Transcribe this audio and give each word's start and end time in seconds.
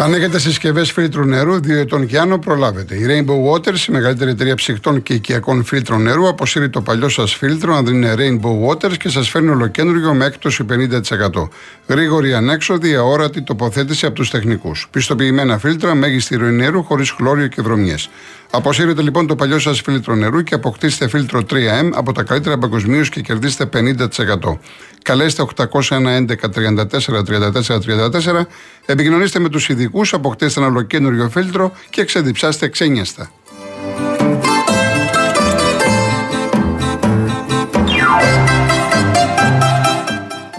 Αν 0.00 0.14
έχετε 0.14 0.38
συσκευές 0.38 0.92
φίλτρου 0.92 1.24
νερού 1.24 1.54
2 1.54 1.68
ετών 1.68 2.06
και 2.06 2.18
άνω, 2.18 2.38
προλάβετε. 2.38 2.94
Η 2.94 3.06
Rainbow 3.08 3.52
Waters, 3.52 3.88
η 3.88 3.92
μεγαλύτερη 3.92 4.30
εταιρεία 4.30 4.54
ψυχτών 4.54 5.02
και 5.02 5.14
οικιακών 5.14 5.64
φίλτρων 5.64 6.02
νερού, 6.02 6.28
αποσύρει 6.28 6.70
το 6.70 6.80
παλιό 6.80 7.08
σας 7.08 7.34
φίλτρο, 7.34 7.74
αν 7.74 7.84
δεν 7.84 7.94
είναι 7.94 8.14
Rainbow 8.18 8.68
Waters 8.68 8.96
και 8.96 9.08
σας 9.08 9.28
φέρνει 9.28 9.48
ολοκέντριο 9.48 10.14
με 10.14 10.24
έκπτωση 10.24 10.64
50%. 10.64 11.48
Γρήγορη 11.86 12.34
ανέξοδη, 12.34 12.94
αόρατη 12.94 13.42
τοποθέτηση 13.42 14.06
από 14.06 14.14
τους 14.14 14.30
τεχνικούς. 14.30 14.88
Πιστοποιημένα 14.90 15.58
φίλτρα, 15.58 15.94
μέγιστη 15.94 16.36
ροή 16.36 16.50
νερού 16.50 16.82
χωρίς 16.82 17.10
χλώριο 17.10 17.46
και 17.46 17.62
βρωμιές. 17.62 18.10
Αποσύρετε 18.50 19.02
λοιπόν 19.02 19.26
το 19.26 19.36
παλιό 19.36 19.58
σας 19.58 19.80
φίλτρο 19.80 20.14
νερού 20.14 20.42
και 20.42 20.54
αποκτήστε 20.54 21.08
φίλτρο 21.08 21.40
3M 21.50 21.90
από 21.94 22.12
τα 22.12 22.22
καλύτερα 22.22 22.58
παγκοσμίως 22.58 23.08
και 23.08 23.20
κερδίστε 23.20 23.68
50%. 23.72 24.58
Καλέστε 25.02 25.44
801 25.56 25.68
11 25.88 26.34
34 26.54 27.22
34 27.24 27.78
34, 27.80 28.46
επικοινωνήστε 28.86 29.38
με 29.38 29.48
τους 29.48 29.68
ειδικούς, 29.68 30.12
αποκτήστε 30.12 30.60
ένα 30.60 30.68
ολοκένουργιο 30.68 31.28
φίλτρο 31.28 31.72
και 31.90 32.04
ξεδιψάστε 32.04 32.68
ξένιαστα. 32.68 33.30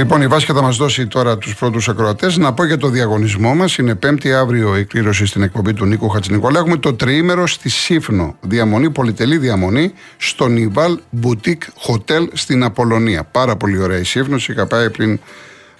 Λοιπόν, 0.00 0.22
η 0.22 0.26
Βάσια 0.26 0.54
θα 0.54 0.62
μας 0.62 0.76
δώσει 0.76 1.06
τώρα 1.06 1.38
τους 1.38 1.54
πρώτους 1.54 1.88
ακροατές. 1.88 2.36
Να 2.36 2.52
πω 2.52 2.64
για 2.64 2.76
το 2.76 2.88
διαγωνισμό 2.88 3.54
μας. 3.54 3.76
Είναι 3.76 3.94
πέμπτη 3.94 4.32
αύριο 4.32 4.76
η 4.76 4.84
κλήρωση 4.84 5.26
στην 5.26 5.42
εκπομπή 5.42 5.72
του 5.72 5.84
Νίκο 5.84 6.08
Χατζηνικολά. 6.08 6.58
Έχουμε 6.58 6.76
το 6.76 6.94
τριήμερο 6.94 7.46
στη 7.46 7.68
Σύφνο. 7.68 8.36
Διαμονή, 8.40 8.90
πολυτελή 8.90 9.36
διαμονή, 9.38 9.92
στο 10.16 10.46
Νιβάλ 10.46 10.98
Boutique 11.22 11.86
Hotel 11.86 12.28
στην 12.32 12.64
Απολωνία. 12.64 13.24
Πάρα 13.24 13.56
πολύ 13.56 13.78
ωραία 13.78 13.98
η 13.98 14.04
Σύφνο. 14.04 14.36
Είχα 14.36 14.66
πάει 14.66 14.90
πριν 14.90 15.20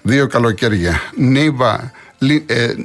δύο 0.03 0.27
καλοκαίρια. 0.27 1.01
Νίβα 1.17 1.91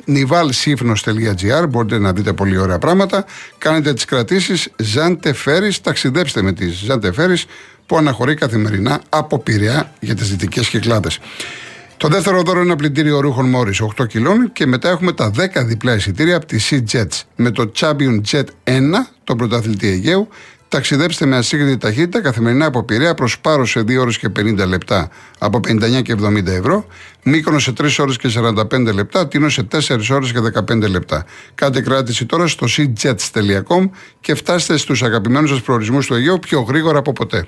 nivalsifnos.gr 0.08 1.70
Μπορείτε 1.70 2.00
να 2.00 2.14
δείτε 2.14 2.34
πολύ 2.34 2.58
ωραία 2.58 2.78
πράγματα. 2.78 3.26
Κάνετε 3.58 3.94
τις 3.94 4.06
κρατήσεις 4.06 4.70
Ζάντε 4.78 5.34
Φέρις. 5.34 5.82
Ταξιδέψτε 5.82 6.42
με 6.42 6.54
τις 6.54 6.84
Ζάντε 6.86 7.12
Φέρις 7.12 7.46
που 7.86 7.98
αναχωρεί 7.98 8.36
καθημερινά 8.36 9.02
από 9.10 9.40
Πειραιά 9.40 9.94
για 10.00 10.16
τις 10.16 10.30
δυτικές 10.30 10.68
κυκλάδες. 10.70 11.20
Το 11.98 12.08
δεύτερο 12.08 12.42
δώρο 12.42 12.58
είναι 12.60 12.68
ένα 12.68 12.76
πλυντήριο 12.76 13.20
ρούχων 13.20 13.50
Μόρις 13.50 13.82
8 13.82 14.08
κιλών 14.08 14.52
και 14.54 14.66
μετά 14.66 14.90
έχουμε 14.90 15.14
τα 15.14 15.32
10 15.38 15.66
διπλά 15.66 15.96
εισιτήρια 15.96 16.36
από 16.36 16.46
τη 16.46 16.58
Sea 16.70 16.84
Jets 16.92 17.22
με 17.36 17.52
το 17.52 17.72
Champion 17.80 18.22
Jet 18.32 18.44
1, 18.64 18.82
τον 19.24 19.38
πρωταθλητή 19.38 19.88
Αιγαίου. 19.88 20.28
Ταξιδέψτε 20.76 21.26
με 21.26 21.36
ασύγκριτη 21.36 21.78
ταχύτητα 21.78 22.22
καθημερινά 22.22 22.66
από 22.66 22.84
Πειραιά 22.84 23.14
προς 23.14 23.40
Πάρος 23.40 23.70
σε 23.70 23.80
2 23.80 24.00
ώρες 24.00 24.18
και 24.18 24.30
50 24.40 24.68
λεπτά 24.68 25.10
από 25.40 25.60
59 25.68 26.02
και 26.02 26.16
70 26.22 26.46
ευρώ. 26.46 26.86
Μήκονο 27.24 27.60
σε 27.60 27.72
3 27.72 28.00
ώρες 28.00 28.18
και 28.18 28.30
45 28.30 28.94
λεπτά. 28.94 29.28
Τίνο 29.28 29.50
σε 29.50 29.64
4 29.64 29.80
ώρες 30.12 30.32
και 30.32 30.40
15 30.40 30.90
λεπτά. 30.90 31.26
Κάντε 31.56 31.82
κράτηση 31.82 32.26
τώρα 32.26 32.48
στο 32.48 32.68
seajets.com 32.70 33.90
και 34.20 34.36
φτάστε 34.36 34.78
στους 34.78 35.04
αγαπημένους 35.04 35.50
σας 35.50 35.62
προορισμούς 35.62 36.08
του 36.08 36.14
Αιγαίου 36.14 36.40
πιο 36.40 36.62
γρήγορα 36.62 36.98
από 36.98 37.12
ποτέ. 37.12 37.48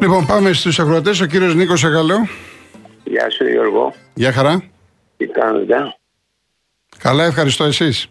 Λοιπόν, 0.00 0.26
πάμε 0.26 0.52
στους 0.52 0.78
ακροατές. 0.78 1.20
Ο 1.20 1.26
κύριος 1.26 1.54
Νίκος 1.54 1.84
Αγαλέο. 1.84 2.28
Γεια 3.04 3.30
σου 3.30 3.48
Γιώργο. 3.48 3.94
Γεια 4.14 4.32
χαρά. 4.32 4.62
Τι 5.16 5.26
κάνετε; 5.26 5.94
Καλά, 6.98 7.24
ευχαριστώ 7.24 7.64
εσείς. 7.64 8.06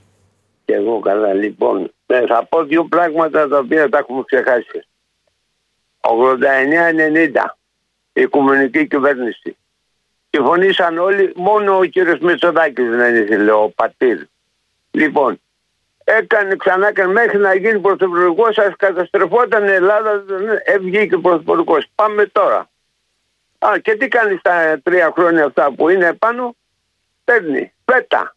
Και 0.65 0.73
εγώ 0.73 0.99
καλά. 0.99 1.33
Λοιπόν, 1.33 1.91
ναι, 2.05 2.19
θα 2.27 2.45
πω 2.49 2.63
δύο 2.63 2.83
πράγματα 2.83 3.47
τα 3.47 3.57
οποία 3.57 3.89
τα 3.89 3.97
έχουμε 3.97 4.23
ξεχάσει. 4.25 4.87
89-90 6.09 7.45
η 8.13 8.21
οικουμενική 8.21 8.87
κυβέρνηση. 8.87 9.57
Συμφωνήσαν 10.29 10.97
όλοι, 10.97 11.33
μόνο 11.35 11.77
ο 11.77 11.85
κύριος 11.85 12.19
Μητσοδάκη 12.19 12.83
δεν 12.83 13.15
ήθελε, 13.15 13.51
ο 13.51 13.71
πατήρ. 13.75 14.19
Λοιπόν, 14.91 15.41
έκανε 16.03 16.55
ξανά 16.55 16.93
και 16.93 17.05
μέχρι 17.05 17.37
να 17.37 17.55
γίνει 17.55 17.79
πρωθυπουργός, 17.79 18.55
σα 18.55 18.69
καταστρεφόταν 18.69 19.67
η 19.67 19.71
Ελλάδα, 19.71 20.23
έβγαινε 20.63 21.05
και 21.05 21.17
πρωθυπουργός. 21.17 21.85
Πάμε 21.95 22.25
τώρα. 22.25 22.69
Α, 23.59 23.77
και 23.81 23.95
τι 23.95 24.07
κάνει 24.07 24.37
στα 24.37 24.79
τρία 24.83 25.11
χρόνια 25.15 25.45
αυτά 25.45 25.71
που 25.71 25.89
είναι 25.89 26.13
πάνω, 26.13 26.55
παίρνει 27.23 27.73
πέτα 27.85 28.35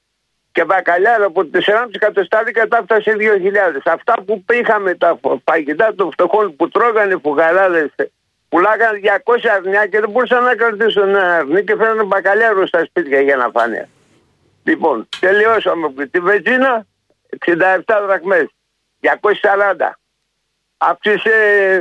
και 0.53 0.65
μπακαλιάρα 0.65 1.25
από 1.25 1.41
4,5 1.53 1.61
εκατοστάρικα 1.93 2.69
τα 2.69 2.77
έφτασε 2.77 3.17
2.000. 3.19 3.81
Αυτά 3.85 4.15
που 4.27 4.45
είχαμε 4.53 4.95
τα 4.95 5.19
παγιτά 5.45 5.95
των 5.95 6.11
φτωχών 6.13 6.57
που 6.57 6.69
τρώγανε 6.69 7.17
φουγαράδε, 7.23 7.91
πουλάγανε 8.49 9.01
200 9.25 9.49
αρνιά 9.57 9.87
και 9.87 10.01
δεν 10.01 10.11
μπορούσαν 10.11 10.45
να 10.45 10.55
κρατήσουν 10.55 11.09
ένα 11.09 11.37
αρνί 11.37 11.65
και 11.65 11.77
φέρνανε 11.77 12.03
μπακαλιάρο 12.03 12.67
στα 12.67 12.85
σπίτια 12.85 13.21
για 13.21 13.37
να 13.37 13.51
φάνε. 13.53 13.89
Λοιπόν, 14.65 15.09
τελειώσαμε 15.21 15.87
από 15.87 16.09
τη 16.11 16.21
βεζίνα 16.21 16.87
67 17.47 17.57
δραχμές, 18.07 18.47
240. 19.01 19.97
Αύξησε 20.77 21.31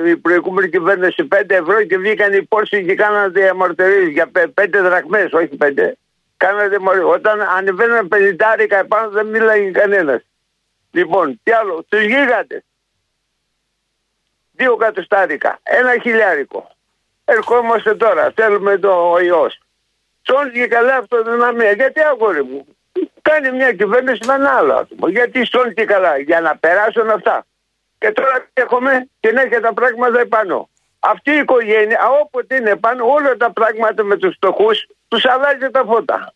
η 0.05 0.17
προηγούμενη 0.17 0.69
κυβέρνηση 0.69 1.27
5 1.35 1.41
ευρώ 1.47 1.83
και 1.83 1.97
βγήκαν 1.97 2.33
οι 2.33 2.43
πόρσοι 2.43 2.85
και 2.85 2.95
κάνανε 2.95 3.27
διαμαρτυρίες 3.27 4.07
για 4.07 4.31
5 4.33 4.81
δραχμές, 4.81 5.33
όχι 5.33 5.57
5. 5.59 5.91
Κάνατε 6.43 6.79
μωρή. 6.79 6.99
Όταν 6.99 7.41
ανεβαίνουν 7.41 8.07
πενιντάρικα 8.07 8.77
επάνω 8.77 9.09
δεν 9.09 9.25
μίλαγε 9.27 9.71
κανένας. 9.71 10.21
Λοιπόν, 10.91 11.39
τι 11.43 11.51
άλλο, 11.51 11.85
τους 11.89 12.01
γίγαντε. 12.01 12.63
Δύο 14.51 14.75
κατοστάρικα, 14.75 15.59
ένα 15.63 15.97
χιλιάρικο. 16.01 16.71
Ερχόμαστε 17.25 17.95
τώρα, 17.95 18.31
θέλουμε 18.35 18.77
το 18.77 19.17
ιός. 19.23 19.59
Σώνει 20.21 20.51
και 20.51 20.67
καλά 20.67 20.95
αυτό 20.95 21.23
το 21.23 21.31
δυναμία. 21.31 21.71
Γιατί 21.71 22.01
αγόρι 22.01 22.43
μου, 22.43 22.67
κάνει 23.21 23.51
μια 23.51 23.73
κυβέρνηση 23.73 24.27
με 24.27 24.33
ένα 24.33 24.49
άλλο 24.49 24.73
άτομο. 24.73 25.07
Γιατί 25.07 25.45
σώνει 25.45 25.73
και 25.73 25.85
καλά, 25.85 26.17
για 26.17 26.41
να 26.41 26.57
περάσουν 26.57 27.09
αυτά. 27.09 27.45
Και 27.97 28.11
τώρα 28.11 28.47
έχουμε 28.53 29.07
και 29.19 29.31
να 29.31 29.41
έχει 29.41 29.59
τα 29.59 29.73
πράγματα 29.73 30.19
επάνω. 30.19 30.69
Αυτή 30.99 31.31
η 31.31 31.37
οικογένεια, 31.37 31.99
όποτε 32.21 32.55
είναι 32.55 32.75
πάνω, 32.75 33.05
όλα 33.05 33.37
τα 33.37 33.51
πράγματα 33.51 34.03
με 34.03 34.17
τους 34.17 34.35
φτωχούς 34.35 34.87
τους 35.11 35.25
αλλάζει 35.25 35.69
τα 35.71 35.83
φώτα. 35.85 36.33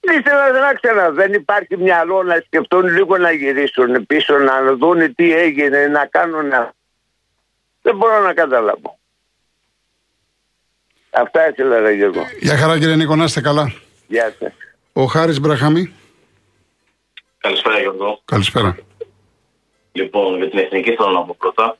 Ήθελα 0.00 0.50
να 0.50 0.72
ξέρω, 0.72 1.12
δεν 1.12 1.32
υπάρχει 1.32 1.76
μυαλό 1.76 2.22
να 2.22 2.42
σκεφτούν 2.46 2.86
λίγο 2.86 3.16
να 3.18 3.30
γυρίσουν 3.30 4.06
πίσω, 4.06 4.38
να 4.38 4.74
δουν 4.74 5.14
τι 5.14 5.32
έγινε, 5.32 5.86
να 5.86 6.06
κάνουν. 6.06 6.50
Δεν 7.82 7.96
μπορώ 7.96 8.20
να 8.20 8.34
καταλάβω. 8.34 8.98
Αυτά 11.10 11.48
ήθελα 11.48 11.80
να 11.80 11.90
Γιώργο. 11.90 12.22
Γεια 12.40 12.56
χαρά 12.56 12.78
κύριε 12.78 12.96
Νίκο, 12.96 13.16
να 13.16 13.24
είστε 13.24 13.40
καλά. 13.40 13.72
Γεια 14.06 14.34
σας. 14.38 14.52
Ο 14.92 15.04
Χάρης 15.04 15.40
Μπραχαμή. 15.40 15.94
Καλησπέρα 17.38 17.78
Γιώργο. 17.78 18.20
Καλησπέρα. 18.24 18.76
Λοιπόν, 19.92 20.36
για 20.36 20.50
την 20.50 20.58
εθνική 20.58 20.94
θέλω 20.94 21.10
να 21.10 21.22
πω 21.22 21.36
πρώτα. 21.38 21.76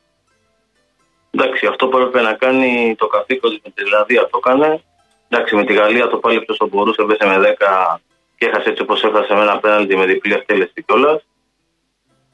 Εντάξει, 1.31 1.67
αυτό 1.67 1.88
που 1.88 1.99
έπρεπε 1.99 2.21
να 2.21 2.35
κάνει 2.35 2.94
το 2.99 3.06
καθήκον 3.06 3.61
με 3.65 3.71
τη 3.75 3.82
Ιρλανδία 3.82 4.29
το 4.31 4.41
έκανε. 4.44 4.82
Εντάξει, 5.29 5.56
με 5.56 5.65
τη 5.65 5.73
Γαλλία 5.73 6.09
το 6.09 6.17
πάλι 6.17 6.44
όσο 6.49 6.69
μπορούσε, 6.69 7.03
έπεσε 7.03 7.26
με 7.26 7.56
10 7.59 7.97
και 8.37 8.47
έχασε 8.47 8.69
έτσι 8.69 8.82
όπως 8.82 9.05
έχασε 9.05 9.35
με 9.35 9.41
ένα 9.41 9.59
πέναντι 9.59 9.97
με 9.97 10.06
διπλή 10.06 10.32
εκτέλεση 10.32 10.82
κιόλας. 10.87 11.26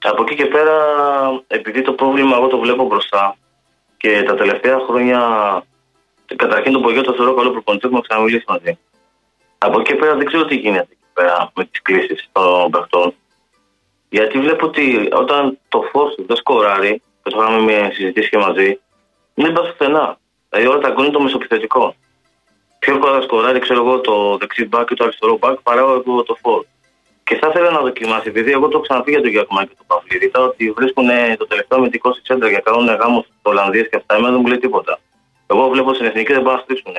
Από 0.02 0.22
εκεί 0.22 0.34
και 0.34 0.46
πέρα, 0.46 0.76
επειδή 1.46 1.82
το 1.82 1.92
πρόβλημα 1.92 2.36
εγώ 2.36 2.46
το 2.46 2.58
βλέπω 2.58 2.86
μπροστά 2.86 3.36
και 3.96 4.22
τα 4.22 4.34
τελευταία 4.34 4.78
χρόνια, 4.78 5.20
καταρχήν 6.36 6.72
τον 6.72 6.82
Πογιό 6.82 7.02
το 7.02 7.12
θεωρώ 7.12 7.34
καλό 7.34 7.50
προπονητής, 7.50 7.86
έχουμε 7.86 8.00
ξαναμιλήσει 8.00 8.44
μαζί. 8.48 8.78
Από 9.58 9.80
εκεί 9.80 9.92
και 9.92 9.98
πέρα 9.98 10.14
δεν 10.16 10.26
ξέρω 10.26 10.44
τι 10.44 10.56
γίνεται 10.56 10.88
εκεί 10.90 11.06
πέρα 11.12 11.50
με 11.54 11.64
τις 11.64 11.82
κλήσεις 11.82 12.28
των 12.32 12.70
παιχτών. 12.70 13.14
Γιατί 14.08 14.38
βλέπω 14.40 14.66
ότι 14.66 15.08
όταν 15.12 15.58
το 15.68 15.82
φω 15.82 16.14
δεν 16.16 16.36
σκοράρει, 16.36 17.02
το 17.22 17.38
είχαμε 17.40 17.60
μια 17.60 17.92
συζητήσει 17.92 18.28
και 18.28 18.38
μαζί, 18.38 18.80
δεν 19.34 19.52
πας 19.52 19.70
πουθενά. 19.70 20.18
Δηλαδή 20.48 20.68
όλα 20.68 20.78
τα 20.78 20.90
γκολ 20.90 21.10
το 21.10 21.20
μεσοπιθετικό. 21.20 21.94
Πιο 22.80 22.94
εύκολα 22.94 23.20
σκοράρει, 23.20 23.58
ξέρω 23.58 23.80
εγώ, 23.84 24.00
το 24.00 24.36
δεξί 24.40 24.64
μπακ 24.64 24.90
ή 24.90 24.94
το 24.94 25.04
αριστερό 25.04 25.36
μπακ 25.38 25.56
παρά 25.60 25.80
εγώ 25.80 26.22
το 26.22 26.36
φόρ. 26.42 26.60
Και 27.24 27.34
θα 27.40 27.46
ήθελα 27.50 27.70
να 27.70 27.80
δοκιμάσει, 27.80 28.28
επειδή 28.28 28.50
εγώ 28.52 28.68
το 28.68 28.74
έχω 28.76 28.82
ξαναπεί 28.86 29.10
για 29.10 29.20
τον 29.20 29.30
Γιακουμά 29.30 29.64
και 29.64 29.74
τον 29.78 29.86
Παυλίδη, 29.86 30.30
ότι 30.34 30.70
βρίσκουν 30.70 31.08
το 31.38 31.46
τελευταίο 31.46 31.78
μετικό 31.80 32.12
στη 32.12 32.22
τσέντρα 32.22 32.48
και 32.52 32.60
κάνουν 32.64 32.86
γάμους 33.00 33.24
στο 33.40 33.50
Ολλανδίε 33.50 33.82
και 33.82 33.96
αυτά, 33.96 34.14
εμένα 34.14 34.32
δεν 34.32 34.40
μου 34.40 34.46
λέει 34.46 34.58
τίποτα. 34.58 34.98
Εγώ 35.46 35.68
βλέπω 35.68 35.94
στην 35.94 36.06
εθνική 36.06 36.32
δεν 36.32 36.42
πάνε 36.42 36.56
να 36.56 36.62
στήσουν. 36.62 36.94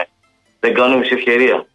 Δεν 0.60 0.74
κάνουν 0.74 0.98
μισή 0.98 1.14
ευκαιρία. 1.14 1.66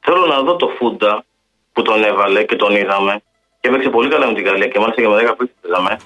Θέλω 0.00 0.26
να 0.26 0.42
δω 0.42 0.56
το 0.56 0.68
Φούντα 0.76 1.24
που 1.72 1.82
τον 1.82 2.04
έβαλε 2.04 2.44
και 2.44 2.56
τον 2.56 2.76
είδαμε 2.76 3.22
και 3.60 3.68
έπαιξε 3.68 3.88
πολύ 3.88 4.08
καλά 4.08 4.26
με 4.26 4.34
την 4.34 4.44
Γαλλία 4.44 4.68
και 4.68 4.78
μάλιστα 4.78 5.02
και 5.02 5.08
με 5.08 5.16
10 5.30 5.34
που 5.36 5.50
είδαμε. 5.66 5.96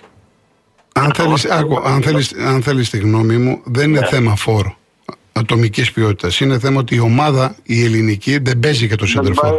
Αν 0.93 1.15
θέλεις, 1.15 1.51
αν, 1.51 2.03
θέλεις, 2.03 2.35
αν 2.35 2.63
θέλεις 2.63 2.91
τη 2.91 2.99
γνώμη 2.99 3.37
μου, 3.37 3.63
δεν 3.65 3.89
είναι 3.89 4.01
ναι. 4.01 4.07
θέμα 4.07 4.37
φόρο 4.37 4.79
ατομικής 5.41 5.93
ποιότητας. 5.93 6.41
Είναι 6.41 6.59
θέμα 6.59 6.79
ότι 6.81 6.95
η 6.95 7.01
ομάδα, 7.01 7.57
η 7.63 7.85
ελληνική, 7.85 8.39
δεν 8.39 8.59
παίζει 8.59 8.87
για 8.87 8.97
το 8.97 9.07
σέντερφορ. 9.07 9.55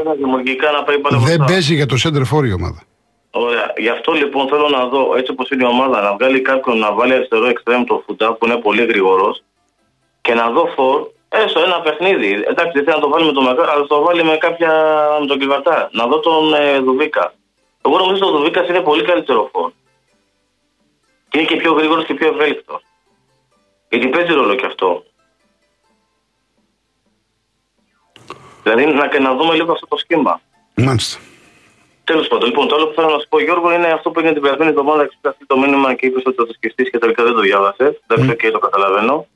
Δεν 1.25 1.43
παίζει 1.47 1.73
για 1.75 1.85
το 1.85 1.97
σέντερφορ 1.97 2.45
η 2.45 2.53
ομάδα. 2.53 2.83
Ωραία. 3.31 3.73
Γι' 3.77 3.89
αυτό 3.89 4.11
λοιπόν 4.11 4.47
θέλω 4.47 4.69
να 4.69 4.85
δω 4.85 5.15
έτσι 5.17 5.31
όπως 5.31 5.49
είναι 5.49 5.63
η 5.63 5.67
ομάδα 5.67 6.01
να 6.01 6.13
βγάλει 6.13 6.41
κάποιον 6.41 6.77
να 6.77 6.93
βάλει 6.93 7.13
αριστερό 7.13 7.47
εξτρέμ 7.47 7.83
το 7.83 8.03
φουτά 8.05 8.33
που 8.33 8.45
είναι 8.45 8.55
πολύ 8.55 8.85
γρήγορος 8.85 9.43
και 10.21 10.33
να 10.33 10.49
δω 10.49 10.65
φορ 10.75 11.07
έστω 11.29 11.59
ένα 11.59 11.81
παιχνίδι. 11.81 12.31
Εντάξει, 12.51 12.71
δεν 12.73 12.83
θέλω 12.83 12.95
να 12.95 13.01
το 13.01 13.09
βάλει 13.09 13.25
με 13.25 13.31
τον 13.31 13.43
Μακάρ, 13.43 13.69
αλλά 13.69 13.85
το 13.85 14.01
βάλει 14.01 14.23
με 14.23 14.37
κάποια 14.37 14.71
με 15.19 15.25
τον 15.25 15.39
Κιβαρτά. 15.39 15.89
Να 15.91 16.07
δω 16.07 16.19
τον 16.19 16.53
ε, 16.53 16.79
Δουβίκα. 16.79 17.33
Εγώ 17.85 17.97
νομίζω 17.97 18.25
ότι 18.25 18.35
ο 18.35 18.37
Δουβίκας 18.37 18.67
είναι 18.67 18.79
πολύ 18.79 19.03
καλύτερο 19.03 19.49
φορ. 19.51 19.71
Και 21.29 21.37
είναι 21.37 21.47
και 21.47 21.55
πιο 21.55 21.71
γρήγορος 21.73 22.05
και 22.05 22.13
πιο 22.13 22.27
ευέλικτος. 22.27 22.81
Γιατί 23.89 24.07
παίζει 24.07 24.33
ρόλο 24.33 24.55
και 24.55 24.65
αυτό. 24.65 25.03
Δηλαδή 28.63 28.85
να, 28.85 29.19
να 29.19 29.35
δούμε 29.35 29.53
λίγο 29.53 29.71
αυτό 29.71 29.87
το 29.87 29.97
σχήμα. 29.97 30.41
Μάλιστα. 30.75 31.19
Τέλος 32.03 32.27
πάντων, 32.27 32.47
λοιπόν, 32.49 32.67
το 32.67 32.75
άλλο 32.75 32.87
που 32.87 32.93
θέλω 32.95 33.09
να 33.09 33.19
σου 33.19 33.27
πω, 33.29 33.41
Γιώργο, 33.41 33.73
είναι 33.73 33.87
αυτό 33.87 34.09
που 34.09 34.19
έγινε 34.19 34.33
την 34.33 34.41
περασμένη 34.41 34.71
εβδομάδα. 34.71 35.07
Ξυπνάει 35.07 35.33
το 35.47 35.57
μήνυμα 35.59 35.93
και 35.93 36.05
είπες 36.05 36.23
ότι 36.25 36.35
θα 36.35 36.45
το 36.45 36.53
σκεφτεί 36.53 36.83
και 36.83 36.97
τελικά 36.97 37.23
δεν 37.23 37.33
το 37.33 37.41
διάβασες. 37.41 38.01
Δεν 38.07 38.17
ξέρω 38.17 38.33
και 38.33 38.51
το 38.51 38.59
καταλαβαίνω. 38.59 39.27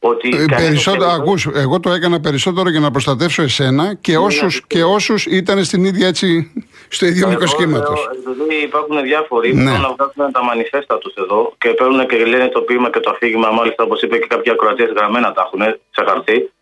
Ότι 0.00 0.28
ε, 0.28 0.44
περισσότερο, 0.56 1.10
ακούς, 1.10 1.46
εγώ 1.54 1.80
το 1.80 1.90
έκανα 1.90 2.20
περισσότερο 2.20 2.68
για 2.70 2.80
να 2.80 2.90
προστατεύσω 2.90 3.42
εσένα 3.42 3.94
και 3.94 4.12
ναι, 4.12 4.18
όσου 4.18 4.46
και 4.66 4.82
όσους 4.82 5.26
ήταν 5.26 5.64
στην 5.64 5.84
ίδια 5.84 6.06
έτσι, 6.06 6.52
στο 6.88 7.06
ίδιο 7.06 7.28
μικρό 7.28 7.46
σχήματο. 7.46 7.92
Δηλαδή 8.22 8.62
υπάρχουν 8.62 9.02
διάφοροι 9.02 9.54
ναι. 9.54 9.62
που 9.62 9.68
θέλουν 9.68 9.80
να 9.80 10.06
βγάλουν 10.14 10.32
τα 10.32 10.44
μανιφέστα 10.44 10.98
τους 10.98 11.14
εδώ 11.14 11.54
και 11.58 11.68
παίρνουν 11.68 12.06
και 12.06 12.16
λένε 12.16 12.48
το 12.48 12.60
ποίημα 12.60 12.90
και 12.90 13.00
το 13.00 13.10
αφήγημα. 13.10 13.50
Μάλιστα, 13.50 13.84
όπως 13.84 14.02
είπε 14.02 14.18
και 14.18 14.26
κάποια 14.26 14.52
ακροατία 14.52 14.86
γραμμένα 14.96 15.32
τα 15.32 15.42
έχουν 15.46 15.80
σε 15.90 16.04
χαρτί. 16.06 16.52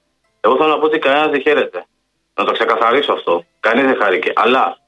Εγώ 0.41 0.57
θέλω 0.57 0.69
να 0.69 0.79
πω 0.79 0.85
ότι 0.85 0.99
κανένας 0.99 1.31
δεν 1.31 1.41
χαίρεται. 1.41 1.87
Να 2.35 2.45
το 2.45 2.53
ξεκαθαρίσω 2.53 3.13
αυτό. 3.13 3.45
Κανείς 3.61 3.85
δεν 3.85 3.97
χάρηκε. 3.97 4.33
Αλλά 4.35 4.79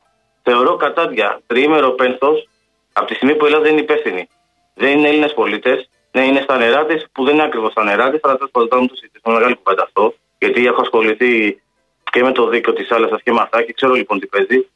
θεωρώ 0.43 0.77
κατάδια 0.77 1.41
τριήμερο 1.47 1.91
πένθος 1.91 2.49
από 2.93 3.07
τη 3.07 3.15
στιγμή 3.15 3.35
που 3.35 3.45
η 3.45 3.47
Ελλάδα 3.47 3.65
δεν 3.65 3.73
είναι 3.73 3.81
υπεύθυνη. 3.81 4.29
Δεν 4.75 4.99
είναι 4.99 5.09
Έλληνες 5.09 5.35
πολίτες, 5.35 5.89
ναι, 6.13 6.25
είναι 6.25 6.41
στα 6.41 6.57
νερά 6.57 6.87
της, 6.87 7.07
που 7.13 7.25
δεν 7.25 7.35
είναι 7.35 7.43
ακριβώς 7.43 7.71
στα 7.71 7.85
νερά 7.85 8.11
της, 8.11 8.21
αλλά 8.23 8.37
τέλος 8.37 8.51
πάντων 8.51 8.89
το 8.89 8.95
συζητήσουμε 8.95 9.35
μεγάλη 9.35 9.55
κουβέντα 9.55 9.83
αυτό. 9.83 10.15
Γιατί 10.39 10.67
έχω 10.67 10.81
ασχοληθεί 10.81 11.63
και 12.13 12.23
με 12.23 12.33
το 12.33 12.49
δίκαιο 12.49 12.73
της 12.73 12.91
Άλεσσα 12.91 13.21
και 13.25 13.33
με 13.33 13.41
αυτά 13.41 13.63
και 13.63 13.73
ξέρω 13.73 13.93
λοιπόν 13.93 14.21
τι 14.21 14.27
παίζει. 14.27 14.69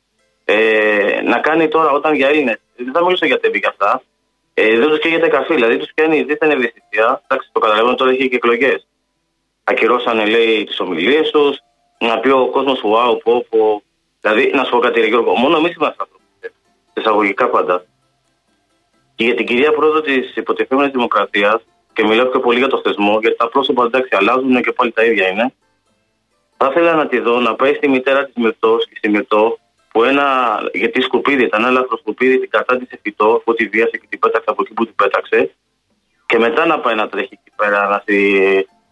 Ε, 0.44 1.20
να 1.24 1.38
κάνει 1.38 1.68
τώρα 1.68 1.90
όταν 1.90 2.14
για 2.14 2.28
Έλληνες, 2.28 2.58
δεν 2.76 2.92
θα 2.92 3.04
μιλήσω 3.04 3.26
για 3.26 3.40
τέμπη 3.40 3.60
και 3.60 3.66
αυτά, 3.66 4.02
ε, 4.54 4.76
δεν 4.78 4.88
τους 4.88 4.98
καίγεται 4.98 5.28
καφέ, 5.28 5.54
δηλαδή 5.54 5.76
τους 5.76 5.90
πιάνει 5.94 6.22
δίθεν 6.22 6.50
ευαισθησία. 6.50 7.22
Εντάξει, 7.26 7.50
το 7.52 7.60
καταλαβαίνω 7.60 7.94
τώρα 7.94 8.10
έχει 8.10 8.28
και 8.28 8.36
εκλογές 8.36 8.86
ακυρώσανε 9.64 10.26
λέει 10.26 10.64
τις 10.64 10.80
ομιλίες 10.80 11.30
τους, 11.30 11.58
να 11.98 12.20
πει 12.20 12.28
ο 12.28 12.46
κόσμος 12.46 12.80
wow, 12.84 13.18
πω, 13.22 13.46
πω. 13.48 13.82
Δηλαδή, 14.20 14.50
να 14.54 14.64
σου 14.64 14.70
πω 14.70 14.78
κάτι, 14.78 15.06
Γιώργο, 15.06 15.34
μόνο 15.34 15.56
εμείς 15.56 15.74
είμαστε 15.74 15.96
άνθρωποι. 15.98 16.24
Εισαγωγικά 16.94 17.48
πάντα. 17.48 17.84
Και 19.14 19.24
για 19.24 19.34
την 19.34 19.46
κυρία 19.46 19.72
πρόεδρο 19.72 20.00
της 20.00 20.36
υποτιθέμενης 20.36 20.92
Δημοκρατίας, 20.92 21.62
και 21.92 22.04
μιλάω 22.04 22.26
πιο 22.26 22.40
πολύ 22.40 22.58
για 22.58 22.68
το 22.68 22.80
θεσμό, 22.84 23.18
γιατί 23.20 23.36
τα 23.36 23.48
πρόσωπα 23.48 23.84
εντάξει 23.84 24.16
αλλάζουν 24.16 24.62
και 24.62 24.72
πάλι 24.72 24.92
τα 24.92 25.04
ίδια 25.04 25.28
είναι. 25.28 25.54
Θα 26.56 26.68
ήθελα 26.70 26.94
να 26.94 27.06
τη 27.06 27.18
δω 27.18 27.40
να 27.40 27.54
πάει 27.54 27.74
στη 27.74 27.88
μητέρα 27.88 28.24
της 28.24 28.34
Μυρτό 28.36 28.76
και 28.88 28.94
στη 28.96 29.08
Μυρτό, 29.08 29.58
που 29.92 30.04
ένα, 30.04 30.58
γιατί 30.72 31.00
σκουπίδι 31.00 31.42
ήταν, 31.42 31.64
ένα 31.64 31.86
σκουπίδι 31.98 32.38
την 32.38 32.50
κατάντησε 32.50 32.98
φυτό, 33.02 33.42
που 33.44 33.54
τη 33.54 33.68
βίασε 33.68 33.96
και 33.96 34.06
την 34.08 34.18
πέταξε 34.18 34.50
από 34.50 34.62
εκεί 34.62 34.72
που 34.72 34.84
την 34.84 34.94
πέταξε. 34.94 35.54
Και 36.26 36.38
μετά 36.38 36.66
να 36.66 36.80
πάει 36.80 36.94
να 36.94 37.08
τρέχει 37.08 37.28
εκεί 37.32 37.52
πέρα, 37.56 37.88
να, 37.88 38.02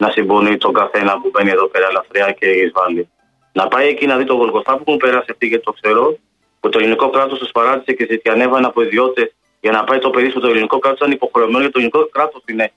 να 0.02 0.08
συμπονεί 0.10 0.56
τον 0.56 0.72
καθένα 0.72 1.12
που 1.20 1.30
μπαίνει 1.32 1.50
εδώ 1.50 1.66
πέρα 1.66 1.86
ελαφριά 1.90 2.32
και 2.38 2.46
εισβάλλει. 2.46 3.08
Να 3.52 3.68
πάει 3.68 3.88
εκεί 3.88 4.06
να 4.06 4.16
δει 4.16 4.24
το 4.24 4.34
Γολγοθά 4.34 4.72
που 4.76 4.84
έχουν 4.86 4.96
περάσει 4.96 5.28
αυτοί, 5.30 5.46
γιατί 5.46 5.64
το 5.64 5.72
ξέρω, 5.80 6.18
που 6.60 6.68
το 6.68 6.78
ελληνικό 6.78 7.10
κράτος 7.10 7.38
τους 7.38 7.50
παράτησε 7.50 7.92
και 7.92 8.06
ζητιανεύανε 8.10 8.66
από 8.66 8.82
ιδιώτες 8.82 9.34
για 9.60 9.70
να 9.70 9.84
πάει 9.84 9.98
το 9.98 10.10
παιδί 10.10 10.30
στο 10.30 10.40
το 10.40 10.48
ελληνικό 10.48 10.78
κράτος 10.78 10.98
ήταν 11.00 11.10
υποχρεωμένο, 11.12 11.58
γιατί 11.58 11.72
το 11.72 11.78
ελληνικό 11.78 12.08
κράτος 12.08 12.42
είναι 12.46 12.72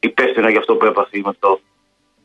υπεύθυνο 0.00 0.48
για 0.48 0.58
αυτό 0.58 0.74
που 0.74 0.84
έπασε 0.84 1.10
με 1.12 1.28
αυτό. 1.34 1.60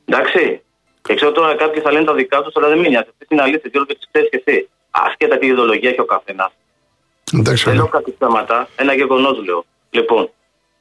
Εντάξει. 0.05 0.61
Και 1.01 1.13
ξέρω 1.15 1.31
τώρα 1.31 1.55
κάποιοι 1.55 1.81
θα 1.81 1.91
λένε 1.91 2.05
τα 2.05 2.13
δικά 2.13 2.41
τους, 2.41 2.55
αλλά 2.55 2.67
δεν 2.67 2.79
μείνει. 2.79 2.97
Αυτή 2.97 3.25
είναι 3.29 3.41
αλήθεια, 3.41 3.69
και 3.69 3.95
τις 3.99 4.07
ξέρεις 4.11 4.29
και 4.29 4.43
εσύ. 4.45 4.69
Άσχετα 4.91 5.37
τι 5.37 5.45
ιδεολογία 5.47 5.89
έχει 5.89 6.01
ο 6.01 6.05
καθένας. 6.05 6.51
Δεν 7.65 7.75
λέω 7.75 7.87
κάτι 7.87 8.15
θέματα, 8.19 8.67
ένα 8.75 8.93
γεγονός 8.93 9.43
λέω. 9.45 9.65
Λοιπόν, 9.89 10.29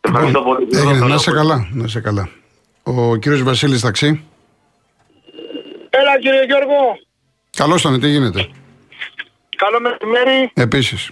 ευχαριστώ 0.01 0.43
πολύ. 0.43 0.69
να 1.09 1.19
σε 1.19 1.31
καλά, 1.31 1.69
να 1.73 1.87
σε 1.89 2.01
καλά. 2.01 2.29
Ο 2.83 3.17
κύριος 3.17 3.43
Βασίλης 3.43 3.81
Ταξί. 3.81 4.25
Έλα 5.91 6.19
κύριε 6.21 6.45
Γιώργο. 6.45 6.99
Καλώς 7.57 7.83
τον, 7.83 8.01
τι 8.01 8.09
γίνεται; 8.09 8.49
Καλό 9.57 9.81
μεσημέρι. 9.81 10.51
Επίσης. 10.55 11.11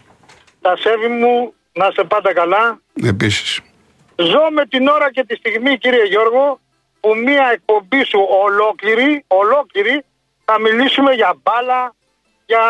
Τα 0.60 0.76
σέβη 0.76 1.08
μου 1.08 1.52
να 1.72 1.90
σε 1.90 2.04
πάντα 2.04 2.32
καλά. 2.32 2.80
Επίσης. 3.04 3.60
Ζω 4.16 4.50
με 4.52 4.66
την 4.66 4.86
ώρα 4.86 5.10
και 5.12 5.24
τη 5.24 5.34
στιγμή 5.36 5.78
κύριε 5.78 6.04
Γιώργο 6.04 6.60
που 7.00 7.14
μία 7.24 7.50
εκπομπή 7.52 8.04
σου 8.04 8.20
ολόκληρη, 8.44 9.24
ολόκληρη 9.26 10.04
θα 10.44 10.60
μιλήσουμε 10.60 11.12
για 11.12 11.36
μπάλα, 11.42 11.94
για 12.46 12.60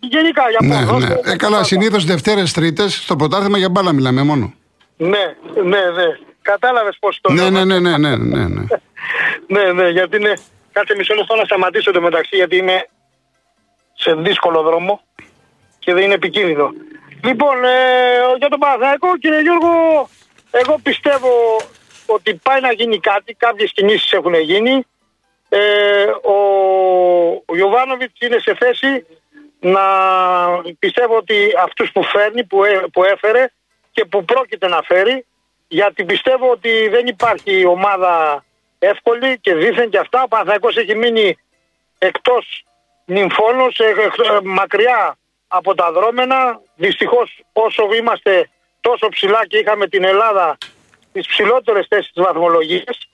γενικά 0.00 0.42
για 0.50 0.58
ναι, 0.62 1.06
Ναι. 1.06 1.32
Ε, 1.32 1.36
καλά, 1.36 1.64
συνήθως 1.64 2.04
Δευτέρες 2.04 2.52
Τρίτες 2.52 2.94
στο 2.94 3.16
πρωτάθλημα 3.16 3.58
για 3.58 3.70
μπάλα 3.70 3.92
μιλάμε 3.92 4.22
μόνο. 4.22 4.54
Ναι, 4.96 5.36
ναι, 5.62 5.80
ναι. 5.96 6.08
Κατάλαβες 6.52 6.96
πώς 7.00 7.18
το 7.20 7.32
ναι, 7.32 7.50
ναι, 7.50 7.64
ναι, 7.64 7.78
ναι, 7.78 7.96
ναι, 7.96 8.16
ναι, 8.16 8.44
ναι. 8.46 8.64
ναι, 9.46 9.72
ναι, 9.72 9.88
γιατί 9.88 10.16
είναι. 10.16 10.32
Κάτσε 10.72 10.94
μισό 10.96 11.14
λεπτό 11.14 11.34
να 11.36 11.44
σταματήσω 11.44 11.90
το 11.92 12.00
μεταξύ, 12.00 12.36
γιατί 12.36 12.56
είμαι 12.56 12.88
σε 13.94 14.14
δύσκολο 14.14 14.62
δρόμο 14.62 15.00
και 15.78 15.92
δεν 15.94 16.02
είναι 16.02 16.14
επικίνδυνο. 16.14 16.72
Λοιπόν, 17.24 17.64
ε, 17.64 17.78
για 18.38 18.48
τον 18.48 18.58
Παναθηναϊκό, 18.58 19.18
κύριε 19.18 19.40
Γιώργο, 19.40 19.72
εγώ 20.50 20.78
πιστεύω 20.82 21.30
ότι 22.06 22.34
πάει 22.34 22.60
να 22.60 22.72
γίνει 22.72 22.98
κάτι, 23.00 23.34
κάποιες 23.34 23.72
κινήσεις 23.72 24.12
έχουν 24.12 24.34
γίνει. 24.34 24.86
Ε, 25.48 26.04
ο, 26.22 26.36
ο 27.46 27.54
είναι 28.20 28.38
σε 28.38 28.56
θέση 28.58 29.06
να 29.60 29.84
πιστεύω 30.78 31.16
ότι 31.16 31.36
αυτούς 31.64 31.92
που 31.92 32.02
φέρνει, 32.04 32.44
που, 32.44 32.64
ε, 32.64 32.84
που 32.92 33.04
έφερε 33.04 33.46
και 33.92 34.04
που 34.04 34.24
πρόκειται 34.24 34.68
να 34.68 34.82
φέρει, 34.82 35.26
γιατί 35.68 36.04
πιστεύω 36.04 36.50
ότι 36.50 36.88
δεν 36.88 37.06
υπάρχει 37.06 37.64
ομάδα 37.66 38.44
εύκολη 38.78 39.38
και 39.40 39.54
δίθεν 39.54 39.90
και 39.90 39.98
αυτά. 39.98 40.22
Ο 40.22 40.28
Παναθηναϊκός 40.28 40.76
έχει 40.76 40.94
μείνει 40.94 41.38
εκτός 41.98 42.64
νυμφώνος, 43.04 43.78
ε, 43.78 43.84
ε, 43.84 44.40
μακριά 44.42 45.18
από 45.48 45.74
τα 45.74 45.92
δρόμενα. 45.92 46.60
Δυστυχώς 46.76 47.40
όσο 47.52 47.94
είμαστε 47.94 48.50
τόσο 48.80 49.08
ψηλά 49.08 49.46
και 49.46 49.58
είχαμε 49.58 49.86
την 49.86 50.04
Ελλάδα 50.04 50.56
τις 51.12 51.26
ψηλότερες 51.26 51.86
θέσεις 51.88 52.12
της 52.12 52.24
βαθμολογίας 52.24 53.08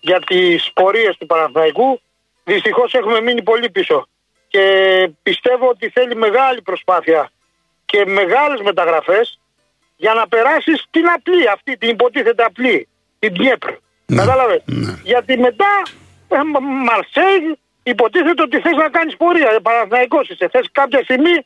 για 0.00 0.20
τις 0.20 0.70
πορείες 0.72 1.16
του 1.16 1.26
Παναθηναϊκού, 1.26 2.00
δυστυχώς 2.44 2.94
έχουμε 2.94 3.20
μείνει 3.20 3.42
πολύ 3.42 3.70
πίσω. 3.70 4.08
Και 4.48 4.64
πιστεύω 5.22 5.68
ότι 5.68 5.88
θέλει 5.88 6.16
μεγάλη 6.16 6.62
προσπάθεια 6.62 7.30
και 7.84 8.06
μεγάλες 8.06 8.60
μεταγραφές 8.60 9.40
για 10.04 10.12
να 10.14 10.28
περάσεις 10.28 10.78
την 10.90 11.06
απλή, 11.16 11.48
αυτή 11.48 11.76
την 11.76 11.88
υποτίθεται 11.88 12.42
απλή, 12.44 12.88
την 13.18 13.32
Πιέπρ. 13.32 13.70
Ναι, 14.06 14.16
Κατάλαβες; 14.16 14.62
Ναι. 14.64 14.92
Γιατί 15.02 15.38
μετά 15.38 15.72
ε, 16.28 16.36
Μαρσέη 16.88 17.58
υποτίθεται 17.82 18.42
ότι 18.42 18.60
θες 18.60 18.76
να 18.76 18.88
κάνεις 18.88 19.16
πορεία. 19.16 19.50
Ε, 19.50 19.58
Παναθυναϊκό 19.62 20.20
είσαι. 20.28 20.48
Θες 20.52 20.68
κάποια 20.72 21.00
στιγμή 21.02 21.36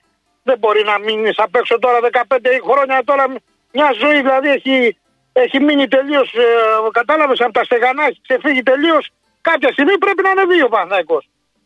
δεν 0.42 0.58
μπορεί 0.58 0.82
να 0.84 0.98
μείνεις 0.98 1.38
απ' 1.38 1.54
έξω 1.54 1.78
τώρα 1.78 1.98
15 2.12 2.36
χρόνια 2.68 3.02
τώρα. 3.04 3.24
Μια 3.72 3.90
ζωή 4.00 4.16
δηλαδή 4.26 4.48
έχει, 4.48 4.96
έχει 5.32 5.58
μείνει 5.60 5.88
τελείως. 5.88 6.32
Ε, 6.34 6.44
Κατάλαβες 6.90 7.40
από 7.40 7.52
τα 7.52 7.64
στεγανά, 7.64 8.02
έχει 8.04 8.20
ξεφύγει 8.28 8.62
τελείως. 8.62 9.10
Κάποια 9.40 9.70
στιγμή 9.72 9.98
πρέπει 9.98 10.22
να 10.22 10.30
είναι 10.30 10.44
δύο 10.54 10.68
Παναθυναϊκό. 10.68 11.22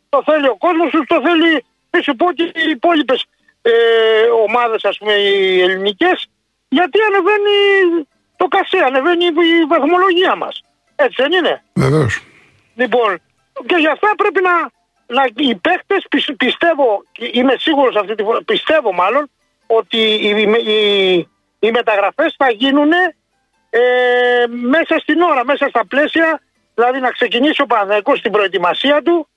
Το 0.08 0.22
θέλει 0.24 0.48
ο 0.48 0.56
κόσμος 0.56 0.90
σου, 0.90 1.04
το 1.06 1.20
θέλει. 1.26 1.64
Δεν 1.90 2.02
σου 2.02 2.16
πω 2.16 2.32
και 2.32 2.42
οι 2.42 2.70
υπόλοιπες 2.70 3.24
ε, 3.62 3.72
ομάδες, 4.46 4.84
ας 4.84 4.98
πούμε, 4.98 5.12
οι 5.12 5.60
ελληνικές. 5.60 6.28
Γιατί 6.76 6.98
ανεβαίνει 7.08 7.58
το 8.36 8.46
κασέ, 8.54 8.78
ανεβαίνει 8.88 9.24
η 9.24 9.64
βαθμολογία 9.72 10.34
μας. 10.36 10.54
Έτσι 10.96 11.22
δεν 11.22 11.32
είναι; 11.32 11.62
Βεβαίως. 11.74 12.22
Λοιπόν, 12.74 13.10
και 13.66 13.76
γι' 13.78 13.92
αυτά 13.96 14.10
πρέπει 14.16 14.40
να, 14.48 14.54
να 15.16 15.22
οι 15.36 15.54
παίχτε 15.54 15.96
πιστεύω, 16.36 17.02
είμαι 17.32 17.54
σίγουρος 17.58 17.96
αυτή 17.96 18.14
τη 18.14 18.22
φορά, 18.22 18.42
πιστεύω 18.42 18.92
μάλλον, 18.92 19.30
ότι 19.66 19.98
οι, 19.98 20.28
οι, 20.74 21.28
οι 21.58 21.70
μεταγραφές 21.70 22.34
θα 22.38 22.50
γίνουν 22.50 22.92
ε, 23.70 23.80
μέσα 24.48 24.98
στην 24.98 25.20
ώρα, 25.20 25.44
μέσα 25.44 25.68
στα 25.68 25.86
πλαίσια, 25.86 26.40
δηλαδή 26.74 26.98
να 27.00 27.10
ξεκινήσει 27.10 27.62
ο 27.62 27.66
Παναθηναϊκός 27.66 28.18
στην 28.18 28.32
προετοιμασία 28.32 29.02
του, 29.02 29.28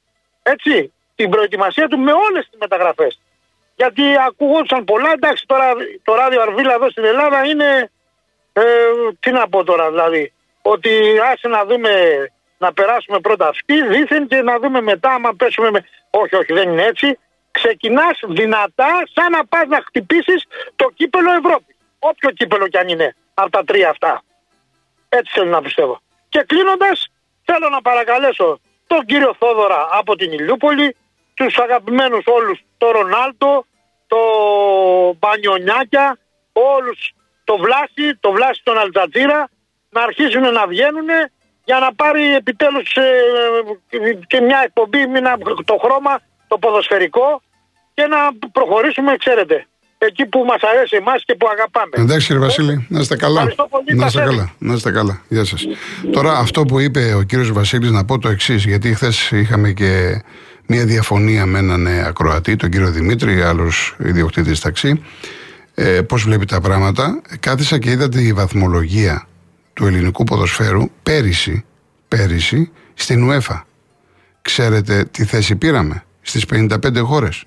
έτσι, 0.43 0.93
την 1.15 1.29
προετοιμασία 1.29 1.87
του 1.87 1.99
με 1.99 2.11
όλες 2.11 2.49
τις 2.49 2.59
μεταγραφές. 2.59 3.19
Γιατί 3.81 4.03
ακουγόντουσαν 4.27 4.83
πολλά, 4.83 5.11
εντάξει 5.11 5.43
τώρα 5.47 5.73
το 6.03 6.13
ράδιο 6.15 6.41
Αρβίλα 6.41 6.73
εδώ 6.73 6.89
στην 6.89 7.03
Ελλάδα 7.03 7.45
είναι, 7.45 7.91
ε, 8.53 8.63
τι 9.19 9.31
να 9.31 9.49
πω 9.49 9.63
τώρα 9.63 9.89
δηλαδή, 9.89 10.33
ότι 10.61 10.91
άσε 11.31 11.47
να 11.47 11.65
δούμε 11.65 11.91
να 12.57 12.73
περάσουμε 12.73 13.19
πρώτα 13.19 13.47
αυτοί 13.47 13.87
δήθεν 13.87 14.27
και 14.27 14.41
να 14.41 14.59
δούμε 14.59 14.81
μετά 14.81 15.09
άμα 15.11 15.33
πέσουμε 15.33 15.71
με... 15.71 15.85
Όχι, 16.09 16.35
όχι, 16.35 16.53
δεν 16.53 16.69
είναι 16.69 16.83
έτσι. 16.83 17.17
Ξεκινάς 17.51 18.19
δυνατά 18.27 19.03
σαν 19.13 19.31
να 19.31 19.45
πας 19.45 19.67
να 19.67 19.81
χτυπήσεις 19.85 20.45
το 20.75 20.91
κύπελο 20.95 21.31
Ευρώπη. 21.31 21.75
Όποιο 21.99 22.29
κύπελο 22.31 22.67
κι 22.67 22.77
αν 22.77 22.87
είναι 22.87 23.15
από 23.33 23.49
τα 23.49 23.63
τρία 23.63 23.89
αυτά. 23.89 24.21
Έτσι 25.09 25.31
θέλω 25.33 25.49
να 25.49 25.61
πιστεύω. 25.61 26.01
Και 26.29 26.43
κλείνοντας, 26.47 27.07
θέλω 27.45 27.69
να 27.69 27.81
παρακαλέσω 27.81 28.59
τον 28.87 29.05
κύριο 29.05 29.35
Θόδωρα 29.39 29.87
από 29.91 30.15
την 30.15 30.31
Ηλιούπολη, 30.31 30.95
τους 31.33 31.57
αγαπημένους 31.57 32.23
όλους, 32.25 32.59
το 32.77 32.91
Ρονάλτο, 32.91 33.65
το 34.11 34.21
Μπανιονιάκια, 35.19 36.17
όλους, 36.73 36.99
το 37.43 37.53
Βλάση, 37.63 38.05
το 38.19 38.29
Βλάση 38.35 38.61
τον 38.63 38.77
Αλτζατζίρα, 38.77 39.39
να 39.95 40.01
αρχίσουν 40.07 40.45
να 40.59 40.63
βγαίνουν 40.67 41.09
για 41.69 41.79
να 41.79 41.89
πάρει 41.93 42.23
επιτέλους 42.41 42.89
ε, 42.95 43.07
και 44.27 44.39
μια 44.41 44.59
εκπομπή, 44.67 45.07
μια, 45.07 45.37
το 45.65 45.75
χρώμα, 45.83 46.13
το 46.47 46.57
ποδοσφαιρικό 46.57 47.41
και 47.93 48.05
να 48.13 48.49
προχωρήσουμε, 48.51 49.15
ξέρετε, 49.23 49.67
εκεί 49.97 50.25
που 50.25 50.39
μας 50.49 50.61
αρέσει 50.61 50.95
εμάς 50.95 51.23
και 51.25 51.35
που 51.35 51.47
αγαπάμε. 51.53 51.91
Εντάξει 51.95 52.27
κύριε 52.27 52.41
Βασίλη, 52.41 52.87
να 52.89 52.99
είστε 52.99 53.15
καλά. 53.15 53.43
Να 53.95 54.05
είστε 54.05 54.21
καλά, 54.21 54.53
να 54.57 54.73
είστε 54.73 54.91
καλά. 54.91 55.21
Γεια 55.27 55.43
σας. 55.43 55.65
Τώρα 56.11 56.31
αυτό 56.31 56.63
που 56.63 56.79
είπε 56.79 57.13
ο 57.13 57.21
κύριος 57.21 57.51
Βασίλης 57.51 57.91
να 57.91 58.05
πω 58.05 58.19
το 58.19 58.29
εξής, 58.29 58.65
γιατί 58.65 58.93
χθες 58.93 59.31
είχαμε 59.31 59.71
και 59.71 60.21
μια 60.71 60.85
διαφωνία 60.85 61.45
με 61.45 61.59
έναν 61.59 61.87
ακροατή, 61.87 62.55
τον 62.55 62.69
κύριο 62.69 62.91
Δημήτρη, 62.91 63.41
άλλος 63.41 63.95
ιδιοκτήτης 63.99 64.59
ταξί. 64.59 65.01
Ε, 65.73 66.01
πώς 66.01 66.23
βλέπει 66.23 66.45
τα 66.45 66.61
πράγματα. 66.61 67.21
Κάθισα 67.39 67.77
και 67.79 67.91
είδα 67.91 68.09
τη 68.09 68.33
βαθμολογία 68.33 69.27
του 69.73 69.85
ελληνικού 69.85 70.23
ποδοσφαίρου 70.23 70.89
πέρυσι, 71.03 71.65
πέρυσι 72.07 72.71
στην 72.93 73.29
UEFA. 73.29 73.61
Ξέρετε 74.41 75.05
τι 75.11 75.25
θέση 75.25 75.55
πήραμε 75.55 76.03
στις 76.21 76.45
55 76.45 77.01
χώρες; 77.03 77.43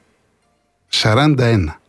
41. 0.89 1.81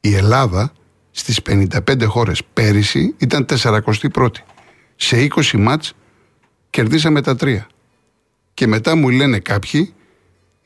Η 0.00 0.14
Ελλάδα 0.14 0.72
στις 1.10 1.40
55 1.42 2.04
χώρες 2.06 2.42
πέρυσι 2.52 3.14
ήταν 3.18 3.46
41η. 3.56 4.28
Σε 4.96 5.28
20 5.34 5.58
μάτς 5.58 5.94
κερδίσαμε 6.70 7.22
τα 7.22 7.36
τρία. 7.36 7.66
Και 8.54 8.66
μετά 8.66 8.96
μου 8.96 9.08
λένε 9.08 9.38
κάποιοι, 9.38 9.94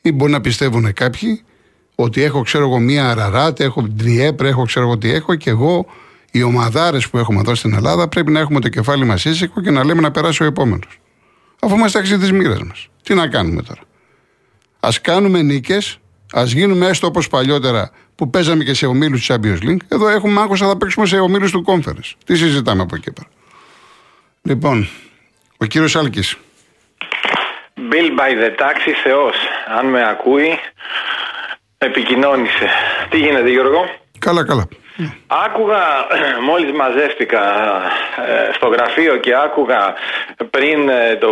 ή 0.07 0.11
μπορεί 0.11 0.31
να 0.31 0.41
πιστεύουν 0.41 0.93
κάποιοι, 0.93 1.41
ότι 1.95 2.21
έχω 2.23 2.41
ξέρω 2.41 2.63
εγώ 2.63 2.79
μία 2.79 3.09
αραράτ, 3.09 3.59
έχω 3.59 3.87
τριέπρε, 3.97 4.47
έχω 4.47 4.63
ξέρω 4.63 4.85
εγώ 4.85 4.97
τι 4.97 5.11
έχω 5.11 5.35
και 5.35 5.49
εγώ 5.49 5.85
οι 6.31 6.43
ομαδάρες 6.43 7.09
που 7.09 7.17
έχουμε 7.17 7.39
εδώ 7.39 7.55
στην 7.55 7.73
Ελλάδα 7.73 8.07
πρέπει 8.07 8.31
να 8.31 8.39
έχουμε 8.39 8.59
το 8.59 8.69
κεφάλι 8.69 9.05
μας 9.05 9.25
ήσυχο 9.25 9.61
και 9.61 9.71
να 9.71 9.83
λέμε 9.83 10.01
να 10.01 10.11
περάσει 10.11 10.43
ο 10.43 10.45
επόμενος. 10.45 10.99
Αφού 11.59 11.75
είμαστε 11.75 11.99
αξί 11.99 12.17
της 12.17 12.31
μοίρας 12.31 12.63
μας. 12.63 12.87
Τι 13.03 13.13
να 13.13 13.27
κάνουμε 13.27 13.61
τώρα. 13.61 13.81
Α 14.79 14.89
κάνουμε 15.01 15.41
νίκες, 15.41 15.99
ας 16.31 16.51
γίνουμε 16.51 16.87
έστω 16.87 17.07
όπως 17.07 17.27
παλιότερα 17.27 17.91
που 18.15 18.29
παίζαμε 18.29 18.63
και 18.63 18.73
σε 18.73 18.85
ομίλους 18.85 19.25
του 19.25 19.33
Champions 19.33 19.63
League. 19.63 19.81
Εδώ 19.87 20.07
έχουμε 20.07 20.41
άκουσα 20.41 20.67
θα 20.67 20.77
παίξουμε 20.77 21.05
σε 21.05 21.17
ομίλους 21.17 21.51
του 21.51 21.63
Conference. 21.67 22.13
Τι 22.25 22.35
συζητάμε 22.35 22.81
από 22.81 22.95
εκεί 22.95 23.11
πέρα. 23.11 23.27
Λοιπόν, 24.41 24.87
ο 25.57 25.65
κύριος 25.65 25.95
Άλκης. 25.95 26.37
Bill 27.77 28.09
by 28.15 28.33
the 28.41 28.49
taxi 28.61 28.91
Θεός. 29.03 29.35
Αν 29.77 29.85
με 29.85 30.07
ακούει, 30.09 30.59
επικοινώνησε. 31.77 32.69
Τι 33.09 33.17
γίνεται 33.17 33.49
Γιώργο; 33.49 33.89
Καλά, 34.19 34.45
καλά. 34.45 34.67
Άκουγα, 35.27 35.83
μόλις 36.49 36.71
μαζεύτηκα 36.71 37.41
ε, 38.27 38.53
στο 38.53 38.67
γραφείο 38.67 39.17
και 39.17 39.35
άκουγα 39.35 39.93
πριν 40.49 40.89
ε, 40.89 41.15
το, 41.15 41.29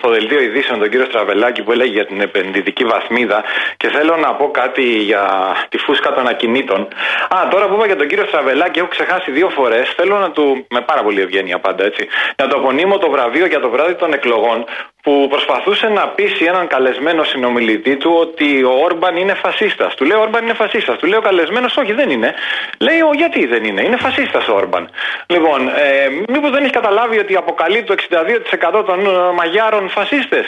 το 0.00 0.08
δελτίο 0.10 0.40
ειδήσεων 0.40 0.78
τον 0.78 0.90
κύριο 0.90 1.06
Στραβελάκη 1.06 1.62
που 1.62 1.72
έλεγε 1.72 1.92
για 1.92 2.06
την 2.06 2.20
επενδυτική 2.20 2.84
βαθμίδα 2.84 3.44
και 3.76 3.88
θέλω 3.88 4.16
να 4.16 4.34
πω 4.34 4.50
κάτι 4.50 4.82
για 4.82 5.24
τη 5.68 5.78
φούσκα 5.78 6.12
των 6.12 6.26
ακινήτων. 6.26 6.80
Α, 7.28 7.48
τώρα 7.50 7.68
που 7.68 7.74
είπα 7.74 7.86
για 7.86 7.96
τον 7.96 8.08
κύριο 8.08 8.24
Στραβελάκη 8.26 8.78
έχω 8.78 8.88
ξεχάσει 8.88 9.30
δύο 9.30 9.48
φορές, 9.48 9.92
θέλω 9.96 10.18
να 10.18 10.30
του, 10.30 10.66
με 10.70 10.80
πάρα 10.80 11.02
πολύ 11.02 11.20
ευγένεια 11.20 11.58
πάντα 11.58 11.84
έτσι, 11.84 12.08
να 12.36 12.46
το 12.46 12.56
απονείμω 12.56 12.98
το 12.98 13.10
βραβείο 13.10 13.46
για 13.46 13.60
το 13.60 13.70
βράδυ 13.70 13.94
των 13.94 14.12
εκλογών 14.12 14.64
που 15.08 15.28
προσπαθούσε 15.28 15.86
να 15.98 16.08
πείσει 16.08 16.44
έναν 16.44 16.66
καλεσμένο 16.66 17.22
συνομιλητή 17.24 17.96
του 17.96 18.10
ότι 18.20 18.62
ο 18.62 18.72
Όρμπαν 18.86 19.16
είναι 19.16 19.34
φασίστας. 19.34 19.94
Του 19.94 20.04
λέει 20.04 20.18
ο 20.18 20.20
Όρμπαν 20.20 20.42
είναι 20.44 20.54
φασίστας. 20.54 20.98
Του 20.98 21.06
λέει 21.06 21.18
ο 21.18 21.22
καλεσμένος, 21.28 21.76
όχι 21.76 21.92
δεν 21.92 22.10
είναι. 22.10 22.34
Λέει 22.78 23.00
ο 23.00 23.12
γιατί 23.20 23.46
δεν 23.46 23.64
είναι. 23.64 23.82
Είναι 23.82 23.96
φασίστας 23.96 24.48
ο 24.48 24.54
Όρμπαν. 24.54 24.90
Λοιπόν, 25.26 25.68
ε, 25.68 26.08
μήπως 26.32 26.50
δεν 26.50 26.62
έχει 26.64 26.72
καταλάβει 26.72 27.18
ότι 27.18 27.34
αποκαλεί 27.36 27.82
το 27.82 27.94
62% 27.94 28.84
των 28.86 28.98
ε, 29.06 29.32
Μαγιάρων 29.38 29.88
φασίστες; 29.88 30.46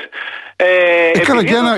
Ε, 0.57 0.67
ε, 1.15 1.19
καλά, 1.19 1.45
και, 1.45 1.55
ένα, 1.55 1.73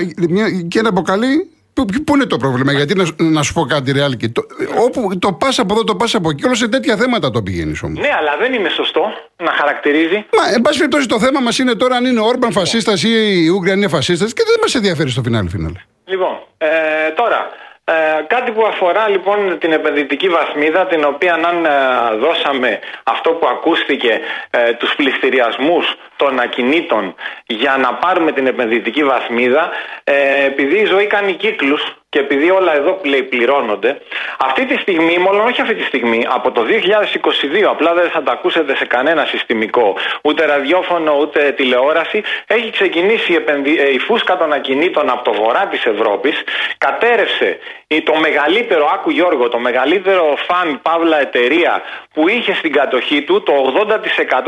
και 0.67 0.79
ένα 0.79 0.89
αποκαλεί 0.89 1.52
Πού 1.73 2.15
είναι 2.15 2.25
το 2.25 2.37
πρόβλημα, 2.37 2.71
γιατί 2.71 2.95
να, 2.95 3.05
να 3.17 3.41
σου 3.41 3.53
πω 3.53 3.65
κάτι 3.65 3.91
ρεάλικη. 3.91 4.29
Το, 4.29 4.45
όπου 4.85 5.17
το 5.19 5.33
πας 5.33 5.59
από 5.59 5.73
εδώ, 5.73 5.83
το 5.83 5.95
πας 5.95 6.15
από 6.15 6.29
εκεί, 6.29 6.45
όλο 6.45 6.55
σε 6.55 6.67
τέτοια 6.67 6.95
θέματα 6.97 7.31
το 7.31 7.41
πηγαίνεις 7.43 7.83
όμως. 7.83 7.99
Ναι, 7.99 8.09
αλλά 8.17 8.37
δεν 8.37 8.53
είναι 8.53 8.69
σωστό 8.69 9.01
να 9.43 9.51
χαρακτηρίζει. 9.51 10.15
Μα, 10.15 10.53
εν 10.53 10.61
πάση 10.61 10.77
περιπτώσει, 10.77 11.07
το 11.07 11.19
θέμα 11.19 11.39
μας 11.39 11.57
είναι 11.59 11.73
τώρα 11.73 11.95
αν 11.95 12.05
είναι 12.05 12.19
ο 12.19 12.25
Όρμπαν 12.25 12.51
φασίστας 12.51 13.03
ή 13.03 13.09
οι 13.09 13.47
Ούγγροι 13.47 13.71
είναι 13.71 13.87
φασίστε 13.87 14.25
και 14.25 14.43
δεν 14.45 14.57
μας 14.61 14.75
ενδιαφέρει 14.75 15.09
στο 15.09 15.21
φινάλι 15.21 15.49
φινάλι. 15.49 15.81
Λοιπόν, 16.05 16.33
ε, 16.57 16.67
τώρα, 17.15 17.49
ε, 17.85 17.93
κάτι 18.27 18.51
που 18.51 18.65
αφορά 18.65 19.09
λοιπόν 19.09 19.57
την 19.59 19.71
επενδυτική 19.71 20.29
βαθμίδα 20.29 20.85
την 20.85 21.03
οποία 21.03 21.33
αν 21.33 21.65
ε, 21.65 21.69
δώσαμε 22.17 22.79
αυτό 23.03 23.31
που 23.31 23.47
ακούστηκε 23.47 24.19
ε, 24.49 24.73
τους 24.73 24.95
πληστηριασμούς 24.95 25.95
των 26.15 26.39
ακινήτων 26.39 27.15
για 27.45 27.77
να 27.77 27.93
πάρουμε 27.93 28.31
την 28.31 28.47
επενδυτική 28.47 29.03
βαθμίδα 29.03 29.69
ε, 30.03 30.45
επειδή 30.45 30.79
η 30.79 30.85
ζωή 30.85 31.07
κάνει 31.07 31.33
κύκλους 31.33 32.02
και 32.13 32.19
επειδή 32.19 32.49
όλα 32.49 32.75
εδώ 32.75 32.99
πληρώνονται, 33.29 34.01
αυτή 34.37 34.65
τη 34.65 34.77
στιγμή, 34.77 35.17
μάλλον 35.17 35.47
όχι 35.47 35.61
αυτή 35.61 35.75
τη 35.75 35.83
στιγμή, 35.83 36.25
από 36.29 36.51
το 36.51 36.61
2022, 36.61 37.63
απλά 37.69 37.93
δεν 37.93 38.09
θα 38.09 38.23
τα 38.23 38.31
ακούσετε 38.31 38.75
σε 38.75 38.85
κανένα 38.85 39.25
συστημικό, 39.25 39.95
ούτε 40.21 40.45
ραδιόφωνο 40.45 41.17
ούτε 41.19 41.51
τηλεόραση, 41.51 42.23
έχει 42.47 42.69
ξεκινήσει 42.69 43.31
η, 43.31 43.35
επενδυ... 43.35 43.79
Ε, 43.79 43.91
η 43.91 43.99
φούσκα 43.99 44.37
των 44.37 44.53
ακινήτων 44.53 45.09
από 45.09 45.23
το 45.23 45.33
βορρά 45.33 45.67
της 45.67 45.85
Ευρώπης, 45.85 46.43
κατέρευσε 46.77 47.57
το 48.03 48.15
μεγαλύτερο, 48.15 48.89
άκου 48.93 49.09
Γιώργο, 49.09 49.49
το 49.49 49.59
μεγαλύτερο 49.59 50.33
φαν 50.47 50.81
παύλα 50.81 51.19
εταιρεία 51.19 51.81
που 52.13 52.27
είχε 52.27 52.53
στην 52.53 52.71
κατοχή 52.71 53.21
του 53.21 53.43
το 53.43 53.53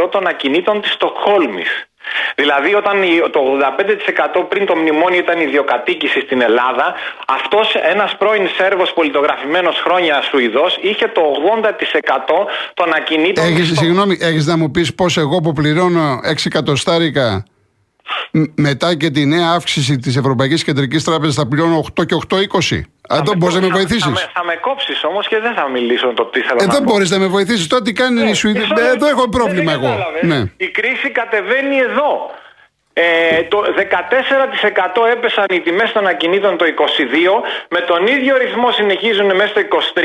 80% 0.04 0.12
των 0.12 0.28
ακινήτων 0.28 0.82
της 0.82 0.92
Στοκχόλμης. 0.92 1.88
Δηλαδή, 2.36 2.74
όταν 2.76 2.96
το 3.32 3.40
85% 4.42 4.46
πριν 4.50 4.66
το 4.66 4.76
μνημόνιο 4.76 5.20
ήταν 5.20 5.40
ιδιοκατοίκηση 5.40 6.20
στην 6.20 6.42
Ελλάδα, 6.42 6.94
αυτός 7.28 7.76
ένας 7.94 8.16
πρώην 8.18 8.48
Σέρβος 8.58 8.94
πολιτογραφημένος 8.94 9.82
χρόνια 9.86 10.22
Σουηδός 10.22 10.78
είχε 10.82 11.08
το 11.08 11.22
80% 11.22 12.48
των 12.74 12.94
ακινήτων. 12.94 13.46
Έχει, 13.46 13.64
στο... 13.64 13.76
Συγγνώμη, 13.76 14.18
έχεις 14.22 14.46
να 14.46 14.58
μου 14.58 14.72
πεις 14.72 14.96
πώς 14.96 15.18
εγώ 15.18 15.40
που 15.40 15.54
πληρώνω 15.54 16.20
6 16.32 16.36
εκατοστάρικα 16.46 17.46
μετά 18.56 18.96
και 18.96 19.10
τη 19.10 19.26
νέα 19.26 19.50
αύξηση 19.50 19.98
της 19.98 20.16
Ευρωπαϊκής 20.16 20.64
Κεντρικής 20.64 21.04
Τράπεζας 21.04 21.36
θα 21.36 21.48
πληρώνω 21.48 21.86
8 22.00 22.06
και 22.06 22.16
8,20. 22.30 22.82
Εδώ 23.10 23.34
μπορείς 23.38 23.56
να 23.56 23.62
με 23.62 23.68
βοηθήσει. 23.68 24.10
Θα, 24.10 24.32
θα, 24.34 24.44
με, 24.44 24.56
κόψεις 24.56 25.04
όμως 25.04 25.28
και 25.28 25.40
δεν 25.40 25.54
θα 25.54 25.70
μιλήσω 25.70 26.14
το 26.14 26.26
τι 26.26 26.42
θέλω 26.42 26.60
ε, 26.62 26.66
να 26.66 26.74
Δεν 26.74 26.84
μπορείς 26.84 27.10
να 27.10 27.20
με 27.20 27.28
βοηθήσεις. 27.28 27.68
Τότε 27.68 27.84
τι 27.84 27.94
κάνει 27.94 28.22
ναι, 28.22 28.30
η 28.30 28.34
Σουηδία. 28.34 28.68
Εδώ 28.94 29.08
έχω 29.08 29.30
πρόβλημα 29.30 29.72
εγώ. 29.72 29.98
Ναι. 30.22 30.44
Η 30.58 30.68
κρίση 30.68 31.10
κατεβαίνει 31.10 31.78
εδώ. 31.78 32.32
Ε, 32.98 33.44
το 33.44 33.64
14% 33.78 35.06
έπεσαν 35.12 35.46
οι 35.50 35.60
τιμές 35.60 35.92
των 35.92 36.08
ακινήτων 36.08 36.58
το 36.58 36.66
22 36.66 37.44
με 37.70 37.80
τον 37.80 38.08
ίδιο 38.08 38.38
ρυθμό 38.38 38.72
συνεχίζουν 38.72 39.36
μέσα 39.36 39.48
στο 39.48 39.62
23 39.96 40.02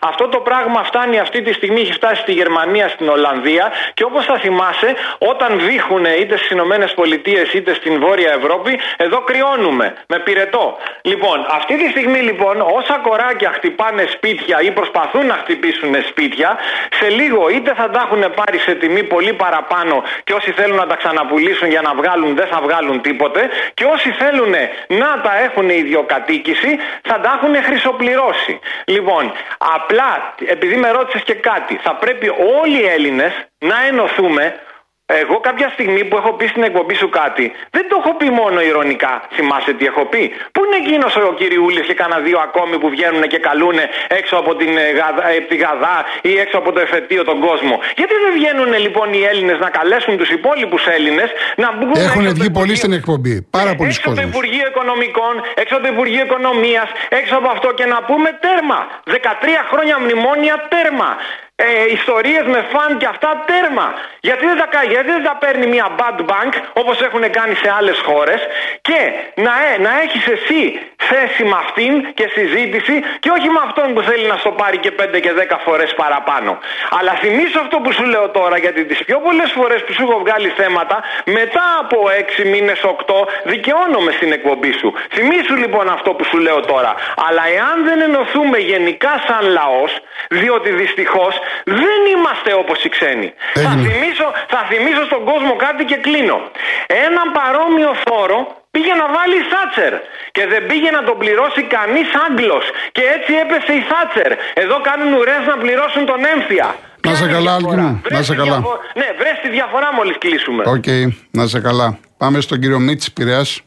αυτό 0.00 0.28
το 0.28 0.38
πράγμα 0.38 0.84
φτάνει 0.84 1.18
αυτή 1.18 1.42
τη 1.42 1.52
στιγμή 1.52 1.80
έχει 1.80 1.92
φτάσει 1.92 2.20
στη 2.20 2.32
Γερμανία, 2.32 2.88
στην 2.88 3.08
Ολλανδία. 3.08 3.72
Και 3.94 4.04
όπως 4.04 4.24
θα 4.24 4.38
θυμάσαι 4.38 4.94
όταν 5.18 5.58
βήχουν 5.58 6.04
είτε 6.04 6.36
στις 6.36 6.50
Ηνωμένες 6.50 6.94
Πολιτείες 6.94 7.52
είτε 7.52 7.74
στην 7.74 8.00
Βόρεια 8.00 8.32
Ευρώπη 8.32 8.80
εδώ 8.96 9.20
κρυώνουμε 9.20 9.94
με 10.06 10.18
πυρετό. 10.18 10.78
Λοιπόν 11.02 11.46
αυτή 11.50 11.76
τη 11.76 11.90
στιγμή 11.90 12.18
λοιπόν 12.18 12.60
όσα 12.60 12.98
κοράκια 13.02 13.50
χτυπάνε 13.54 14.04
σπίτια 14.12 14.60
ή 14.60 14.70
προσπαθούν 14.70 15.26
να 15.26 15.34
χτυπήσουν 15.34 15.94
σπίτια 16.08 16.58
σε 16.98 17.08
λίγο 17.08 17.48
είτε 17.48 17.74
θα 17.74 17.90
τα 17.90 18.08
έχουν 18.10 18.34
πάρει 18.34 18.58
σε 18.58 18.74
τιμή 18.74 19.02
πολύ 19.02 19.32
παραπάνω 19.32 20.02
και 20.24 20.32
όσοι 20.32 20.50
θέλουν 20.52 20.76
να 20.76 20.86
τα 20.86 20.96
ξαναπουλήσουν 20.96 21.68
για 21.68 21.80
να 21.80 21.94
βγάλουν 21.94 22.33
δεν 22.34 22.46
θα 22.46 22.60
βγάλουν 22.60 23.00
τίποτε 23.00 23.48
και 23.74 23.84
όσοι 23.84 24.10
θέλουν 24.10 24.54
να 24.86 25.20
τα 25.20 25.42
έχουν 25.42 25.68
ιδιοκατοίκηση 25.68 26.78
θα 27.02 27.20
τα 27.20 27.40
έχουν 27.42 27.64
χρυσοπληρώσει. 27.64 28.60
Λοιπόν, 28.84 29.32
απλά 29.58 30.34
επειδή 30.46 30.76
με 30.76 30.90
ρώτησες 30.90 31.22
και 31.22 31.34
κάτι, 31.34 31.80
θα 31.82 31.94
πρέπει 31.94 32.28
όλοι 32.62 32.80
οι 32.80 32.86
Έλληνες 32.86 33.32
να 33.58 33.86
ενωθούμε 33.88 34.54
εγώ 35.06 35.40
κάποια 35.40 35.68
στιγμή 35.76 36.04
που 36.04 36.16
έχω 36.16 36.32
πει 36.32 36.46
στην 36.46 36.62
εκπομπή 36.62 36.94
σου 36.94 37.08
κάτι, 37.08 37.52
δεν 37.70 37.84
το 37.88 37.96
έχω 38.00 38.12
πει 38.16 38.30
μόνο 38.30 38.60
ηρωνικά. 38.60 39.22
Θυμάσαι 39.34 39.72
τι 39.72 39.84
έχω 39.86 40.04
πει; 40.12 40.22
Πού 40.52 40.60
είναι 40.64 40.76
εκείνος 40.84 41.16
ο 41.16 41.34
κυριούλης 41.40 41.86
και 41.86 41.94
κανένα 41.94 42.20
δύο 42.20 42.38
ακόμη 42.38 42.78
που 42.78 42.88
βγαίνουν 42.94 43.22
και 43.32 43.38
καλούν 43.38 43.76
έξω 44.08 44.36
από 44.36 44.54
την, 44.54 44.76
ε, 44.76 44.90
γαδά, 44.98 45.28
ε, 45.28 45.40
τη 45.50 45.56
Γαδά 45.56 45.96
ή 46.22 46.32
έξω 46.38 46.56
από 46.58 46.72
το 46.72 46.80
εφετείο 46.80 47.24
τον 47.24 47.40
κόσμο; 47.40 47.74
Γιατί 47.96 48.14
δεν 48.24 48.32
βγαίνουν 48.38 48.70
λοιπόν 48.86 49.12
οι 49.12 49.22
Έλληνες 49.30 49.58
να 49.58 49.70
καλέσουν 49.78 50.16
τους 50.16 50.30
υπόλοιπους 50.30 50.86
Έλληνες 50.86 51.28
να 51.56 51.68
μπουν. 51.76 51.92
Έχουν 52.08 52.26
βγει 52.34 52.50
πολύ 52.50 52.74
στην 52.76 52.92
εκπομπή. 52.92 53.34
Πάρα 53.50 53.74
πολλοί 53.74 53.88
Έξω 53.88 54.10
από 54.10 54.20
το 54.20 54.26
Υπουργείο 54.30 54.66
Οικονομικών, 54.72 55.34
έξω 55.54 55.74
από 55.76 55.84
το 55.86 55.90
Υπουργείο 55.94 56.22
Οικονομίας, 56.28 56.88
έξω 57.08 57.34
από 57.40 57.48
αυτό 57.54 57.68
και 57.78 57.86
να 57.94 57.98
πούμε 58.08 58.28
τέρμα. 58.44 58.78
13 59.04 59.60
χρόνια 59.70 59.96
μνημόνια 60.02 60.54
τέρμα 60.72 61.10
ε, 61.56 61.92
ιστορίες 61.92 62.44
με 62.46 62.64
φαν 62.72 62.98
και 62.98 63.06
αυτά 63.06 63.44
τέρμα. 63.46 63.94
Γιατί 64.20 64.46
δεν, 64.46 64.56
τα, 64.56 64.82
γιατί 64.88 65.10
δεν 65.10 65.22
τα 65.22 65.36
παίρνει 65.42 65.66
μια 65.66 65.86
bad 65.98 66.20
bank 66.30 66.52
όπως 66.72 67.00
έχουν 67.00 67.30
κάνει 67.30 67.54
σε 67.54 67.72
άλλες 67.78 67.98
χώρες 68.06 68.40
και 68.80 68.98
να, 69.34 69.52
ε, 69.68 69.78
να 69.86 70.00
έχεις 70.04 70.26
εσύ 70.26 70.80
θέση 70.96 71.44
με 71.44 71.56
αυτήν 71.64 72.14
και 72.14 72.26
συζήτηση 72.36 72.94
και 73.18 73.30
όχι 73.36 73.48
με 73.48 73.60
αυτόν 73.66 73.94
που 73.94 74.02
θέλει 74.02 74.26
να 74.26 74.36
στο 74.36 74.50
πάρει 74.50 74.78
και 74.78 74.92
5 75.00 75.20
και 75.20 75.32
10 75.32 75.58
φορές 75.64 75.94
παραπάνω. 75.94 76.58
Αλλά 76.98 77.12
θυμίσω 77.12 77.58
αυτό 77.60 77.76
που 77.82 77.92
σου 77.92 78.04
λέω 78.04 78.28
τώρα 78.28 78.56
γιατί 78.58 78.84
τις 78.84 79.04
πιο 79.04 79.18
πολλές 79.26 79.50
φορές 79.52 79.84
που 79.84 79.92
σου 79.92 80.02
έχω 80.02 80.18
βγάλει 80.18 80.48
θέματα 80.48 80.96
μετά 81.24 81.64
από 81.80 81.98
6 82.42 82.44
μήνες, 82.52 82.80
8 82.84 83.26
δικαιώνομαι 83.44 84.12
στην 84.12 84.32
εκπομπή 84.32 84.72
σου. 84.72 84.92
Θυμήσου 85.14 85.56
λοιπόν 85.56 85.88
αυτό 85.88 86.10
που 86.14 86.24
σου 86.24 86.38
λέω 86.38 86.60
τώρα. 86.60 86.94
Αλλά 87.28 87.42
εάν 87.58 87.76
δεν 87.84 88.00
ενωθούμε 88.00 88.58
γενικά 88.58 89.12
σαν 89.26 89.50
λαός, 89.50 89.92
διότι 90.28 90.70
δυστυχώς 90.70 91.34
δεν 91.64 92.00
είμαστε 92.12 92.50
όπως 92.62 92.78
οι 92.84 92.88
ξένοι. 92.94 93.28
Θα 93.64 93.72
θυμίσω, 93.84 94.26
θα 94.52 94.60
θυμίσω 94.70 95.02
στον 95.10 95.22
κόσμο 95.30 95.52
κάτι 95.66 95.82
και 95.90 95.96
κλείνω. 96.06 96.38
Έναν 97.06 97.26
παρόμοιο 97.38 97.92
φόρο 98.04 98.38
πήγε 98.74 98.94
να 99.02 99.06
βάλει 99.16 99.36
η 99.44 99.46
Θάτσερ 99.52 99.92
και 100.36 100.44
δεν 100.52 100.62
πήγε 100.68 100.90
να 100.98 101.02
τον 101.08 101.16
πληρώσει 101.22 101.62
κανείς 101.76 102.08
Άγγλος 102.26 102.64
και 102.96 103.02
έτσι 103.16 103.32
έπεσε 103.42 103.72
η 103.80 103.82
Θάτσερ. 103.90 104.30
Εδώ 104.62 104.76
κάνουν 104.88 105.10
ουρές 105.18 105.42
να 105.50 105.56
πληρώσουν 105.62 106.02
τον 106.10 106.20
ΕΝΦΙΑ. 106.34 106.68
Να 107.06 107.14
'σαι 107.14 107.26
καλά, 107.28 107.54
Άλκη 107.54 107.76
Να 108.10 108.22
'σαι 108.22 108.34
καλά. 108.34 108.58
Ναι, 109.00 109.08
βρες 109.18 109.36
τη 109.42 109.48
διαφορά 109.48 109.88
μόλις 109.94 110.16
κλείσουμε. 110.18 110.62
OK, 110.66 110.84
okay. 110.86 111.04
να 111.30 111.46
'σαι 111.46 111.60
καλά. 111.60 111.98
Πάμε 112.16 112.40
στον 112.40 112.60
κύριο 112.60 112.78
Μίτς 112.78 113.12
Πειραιάς. 113.12 113.60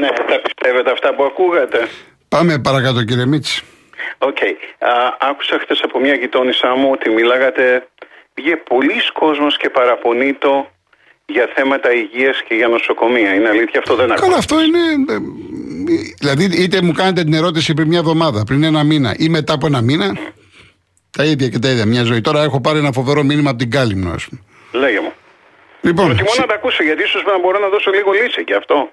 Ναι, 0.00 0.08
τα 0.08 0.40
πιστεύετε 0.46 0.90
αυτά 0.90 1.14
που 1.14 1.24
ακούγατε; 1.24 1.88
Πάμε 2.28 2.58
παρακάτω 2.58 3.04
κύριε 3.04 3.26
Μίτς. 3.26 3.62
OK. 4.18 4.36
Okay. 4.40 4.52
Άκουσα 5.18 5.58
χθες 5.58 5.80
από 5.82 6.00
μια 6.00 6.14
γειτόνισά 6.14 6.76
μου 6.76 6.90
ότι 6.92 7.10
μιλάγατε. 7.10 7.88
Πήγε 8.34 8.56
πολλοί 8.56 9.00
κόσμος 9.12 9.56
και 9.56 9.70
παραπονείτο 9.70 10.66
για 11.26 11.48
θέματα 11.54 11.92
υγείας 11.92 12.42
και 12.42 12.54
για 12.54 12.68
νοσοκομεία. 12.68 13.34
Είναι 13.34 13.48
αλήθεια 13.48 13.78
αυτό 13.78 13.94
δεν 13.94 14.12
ακούω. 14.12 14.26
Καλά, 14.26 14.36
αυτό 14.36 14.56
είναι. 14.62 14.78
Ε, 15.08 15.16
δηλαδή, 16.18 16.62
είτε 16.62 16.82
μου 16.82 16.92
κάνετε 16.92 17.22
την 17.22 17.32
ερώτηση 17.32 17.74
πριν 17.74 17.88
μια 17.88 17.98
εβδομάδα, 17.98 18.44
πριν 18.46 18.62
ένα 18.62 18.84
μήνα 18.84 19.14
ή 19.18 19.28
μετά 19.28 19.52
από 19.52 19.66
ένα 19.66 19.80
μήνα. 19.80 20.16
Τα 21.10 21.24
ίδια 21.24 21.48
και 21.48 21.58
τα 21.58 21.68
ίδια. 21.68 21.86
Μια 21.86 22.02
ζωή. 22.02 22.20
Τώρα 22.20 22.42
έχω 22.42 22.60
πάρει 22.60 22.78
ένα 22.78 22.92
φοβερό 22.92 23.22
μήνυμα 23.22 23.50
από 23.50 23.58
την 23.58 23.70
Κάλυμνο, 23.70 24.10
ας 24.10 24.24
πούμε. 24.28 24.40
Λέγε 24.72 25.00
μου. 25.00 25.12
Λοιπόν, 25.80 26.06
Προτιμώ 26.06 26.30
να 26.38 26.46
τα 26.46 26.54
ακούσω 26.54 26.82
γιατί 26.82 27.02
ίσως 27.02 27.22
να 27.24 27.38
μπορώ 27.38 27.58
να 27.58 27.68
δώσω 27.68 27.90
λίγο 27.90 28.12
λύση 28.12 28.44
και 28.44 28.54
αυτό. 28.54 28.90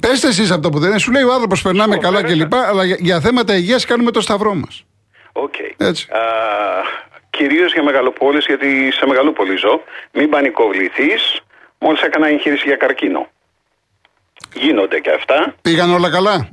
Πείτε 0.00 0.28
εσείς 0.28 0.50
από 0.50 0.62
το 0.62 0.70
που 0.70 0.78
δεν 0.78 0.90
είναι, 0.90 0.98
σου 0.98 1.12
λέει 1.12 1.22
ο 1.22 1.32
άνθρωπος 1.32 1.62
περνάμε 1.62 1.96
καλά 1.96 2.22
κλπ. 2.22 2.54
Αλλά 2.54 2.84
για, 2.84 2.96
για 3.00 3.20
θέματα 3.20 3.56
υγείας 3.56 3.84
κάνουμε 3.84 4.10
το 4.10 4.20
σταυρό 4.20 4.54
μας. 4.54 4.84
OK. 5.32 5.54
Okay. 5.78 5.92
Κυρίως 7.30 7.72
για 7.72 7.82
μεγαλοπόλεις, 7.82 8.44
γιατί 8.46 8.92
σε 8.92 9.06
μεγαλοπόλη 9.06 9.56
ζω. 9.56 9.82
Μην 10.12 10.28
πανικοβληθείς. 10.28 11.40
Μόλις 11.78 12.02
έκανα 12.02 12.28
εγχείρηση 12.28 12.66
για 12.66 12.76
καρκίνο. 12.76 13.28
Γίνονται 14.54 14.98
και 14.98 15.10
αυτά. 15.10 15.54
Πήγαν 15.62 15.90
όλα 15.90 16.10
καλά; 16.10 16.48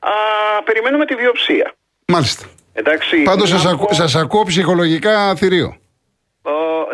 Α, 0.00 0.62
περιμένουμε 0.64 1.04
τη 1.04 1.14
βιοψία. 1.14 1.74
Μάλιστα. 2.06 2.44
Εντάξει. 2.72 3.22
Πάντως 3.22 3.48
σας 3.48 3.66
ακού, 3.66 3.86
ακούω 4.18 4.44
ψυχολογικά 4.44 5.34
θηρίο. 5.34 5.76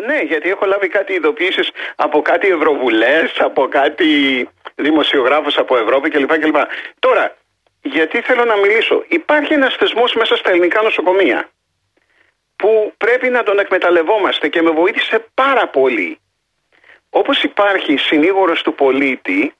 Ναι, 0.05 0.21
γιατί 0.21 0.49
έχω 0.49 0.65
λάβει 0.65 0.87
κάτι 0.87 1.13
ειδοποιήσεις 1.13 1.69
από 1.95 2.21
κάτι 2.21 2.47
ευρωβουλές, 2.47 3.39
από 3.39 3.67
κάτι 3.67 4.09
δημοσιογράφος 4.75 5.57
από 5.57 5.77
Ευρώπη 5.77 6.09
κλπ. 6.09 6.39
κλπ. 6.39 6.55
Τώρα, 6.99 7.35
γιατί 7.81 8.21
θέλω 8.21 8.45
να 8.45 8.55
μιλήσω. 8.55 9.03
Υπάρχει 9.07 9.53
ένας 9.53 9.75
θεσμός 9.75 10.13
μέσα 10.13 10.35
στα 10.35 10.49
ελληνικά 10.49 10.81
νοσοκομεία 10.81 11.49
που 12.55 12.93
πρέπει 12.97 13.29
να 13.29 13.43
τον 13.43 13.59
εκμεταλλευόμαστε 13.59 14.47
και 14.47 14.61
με 14.61 14.69
βοήθησε 14.69 15.25
πάρα 15.33 15.67
πολύ. 15.67 16.19
Όπως 17.09 17.43
υπάρχει 17.43 17.97
συνήγορος 17.97 18.61
του 18.61 18.75
πολίτη, 18.75 19.53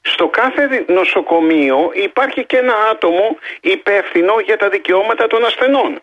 στο 0.00 0.28
κάθε 0.28 0.84
νοσοκομείο 0.88 1.90
υπάρχει 1.94 2.44
και 2.44 2.56
ένα 2.56 2.74
άτομο 2.90 3.38
υπεύθυνο 3.60 4.34
για 4.44 4.56
τα 4.56 4.68
δικαιώματα 4.68 5.26
των 5.26 5.44
ασθενών. 5.44 6.00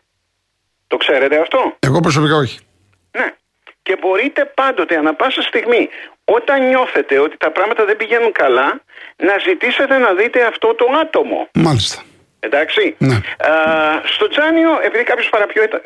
Το 0.87 0.97
ξέρετε 0.97 1.39
αυτό; 1.39 1.75
Εγώ 1.79 1.99
προσωπικά 1.99 2.35
όχι. 2.35 2.59
Ναι. 3.17 3.33
Και 3.81 3.95
μπορείτε 4.01 4.45
πάντοτε, 4.45 4.97
ανα 4.97 5.13
πάσα 5.13 5.41
στιγμή, 5.41 5.89
όταν 6.25 6.67
νιώθετε 6.67 7.19
ότι 7.19 7.37
τα 7.37 7.51
πράγματα 7.51 7.85
δεν 7.85 7.97
πηγαίνουν 7.97 8.31
καλά, 8.31 8.81
να 9.15 9.37
ζητήσετε 9.37 9.97
να 9.97 10.13
δείτε 10.13 10.45
αυτό 10.45 10.73
το 10.73 10.85
άτομο. 11.01 11.49
Μάλιστα. 11.53 12.03
Εντάξει. 12.39 12.95
Ναι. 12.97 13.15
Α, 13.49 14.01
στο 14.05 14.27
Τζάνιο, 14.27 14.79
επειδή 14.81 15.03
κάποιος 15.03 15.29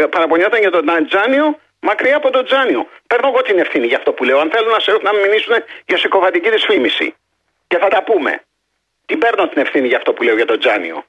παραπονιόταν 0.10 0.60
για 0.60 0.72
τον 0.72 1.08
Τζάνιο, 1.08 1.60
μακριά 1.80 2.16
από 2.16 2.30
τον 2.30 2.46
Τζάνιο. 2.46 2.88
Παίρνω 3.08 3.28
εγώ 3.28 3.42
την 3.42 3.60
ευθύνη 3.60 3.88
για 3.88 3.98
αυτό 3.98 4.12
που 4.12 4.24
λέω. 4.24 4.40
Αν 4.40 4.50
θέλουν 4.52 4.72
να, 4.72 4.80
σε, 4.80 4.92
να 5.02 5.14
με 5.14 5.20
μιλήσουν 5.20 5.54
για 5.86 5.98
συκοφαντική 5.98 6.50
δυσφήμιση. 6.50 7.16
Και 7.68 7.78
θα 7.78 7.88
τα 7.88 8.04
πούμε. 8.04 8.42
Τι 9.06 9.18
παίρνω 9.18 9.48
την 9.48 9.62
ευθύνη 9.62 9.88
για 9.88 9.98
αυτό 9.98 10.14
που 10.14 10.24
λέω 10.24 10.36
για 10.36 10.46
τον 10.46 10.60
Τζάνιο. 10.60 11.06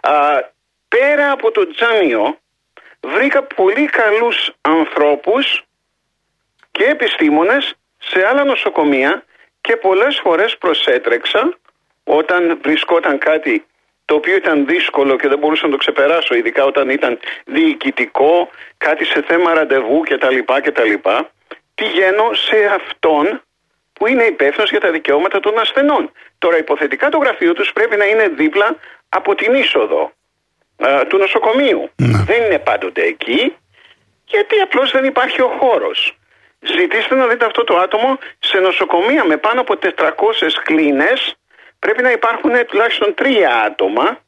Α, 0.00 0.12
πέρα 0.88 1.30
από 1.30 1.50
τον 1.50 1.72
Τζάνιο, 1.74 2.38
βρήκα 3.14 3.42
πολύ 3.42 3.86
καλούς 3.86 4.52
ανθρώπους 4.60 5.62
και 6.70 6.84
επιστήμονες 6.84 7.74
σε 7.98 8.26
άλλα 8.26 8.44
νοσοκομεία 8.44 9.24
και 9.60 9.76
πολλές 9.76 10.20
φορές 10.22 10.56
προσέτρεξα 10.58 11.58
όταν 12.04 12.58
βρισκόταν 12.62 13.18
κάτι 13.18 13.66
το 14.04 14.14
οποίο 14.14 14.36
ήταν 14.36 14.66
δύσκολο 14.66 15.16
και 15.16 15.28
δεν 15.28 15.38
μπορούσα 15.38 15.64
να 15.66 15.72
το 15.72 15.76
ξεπεράσω, 15.76 16.34
ειδικά 16.34 16.64
όταν 16.64 16.88
ήταν 16.88 17.18
διοικητικό, 17.44 18.50
κάτι 18.76 19.04
σε 19.04 19.22
θέμα 19.22 19.54
ραντεβού 19.54 20.00
κτλ. 20.00 20.38
κτλ. 20.62 20.92
Πηγαίνω 21.74 22.32
σε 22.32 22.64
αυτόν 22.64 23.42
που 23.92 24.06
είναι 24.06 24.24
υπεύθυνος 24.24 24.70
για 24.70 24.80
τα 24.80 24.90
δικαιώματα 24.90 25.40
των 25.40 25.58
ασθενών. 25.58 26.12
Τώρα, 26.38 26.58
υποθετικά 26.58 27.08
το 27.08 27.18
γραφείο 27.18 27.52
τους 27.52 27.72
πρέπει 27.72 27.96
να 27.96 28.04
είναι 28.04 28.28
δίπλα 28.28 28.76
από 29.08 29.34
την 29.34 29.54
είσοδο 29.54 30.12
α, 30.76 31.06
του 31.06 31.16
νοσοκομείου. 31.18 31.90
Ναι. 31.96 32.18
Δεν 32.26 32.42
είναι 32.42 32.58
πάντοτε 32.58 33.02
εκεί, 33.02 33.56
γιατί 34.26 34.60
απλώς 34.60 34.90
δεν 34.90 35.04
υπάρχει 35.04 35.42
ο 35.42 35.56
χώρος. 35.58 36.18
Ζητήστε 36.60 37.14
να 37.14 37.26
δείτε 37.26 37.44
αυτό 37.44 37.64
το 37.64 37.76
άτομο 37.76 38.18
σε 38.38 38.58
νοσοκομεία 38.58 39.24
με 39.24 39.36
πάνω 39.36 39.60
από 39.60 39.74
400 39.96 40.12
κλίνες. 40.64 41.36
Πρέπει 41.78 42.02
να 42.02 42.10
υπάρχουν 42.10 42.50
τουλάχιστον 42.66 43.14
τρία 43.14 43.62
άτομα 43.62 44.18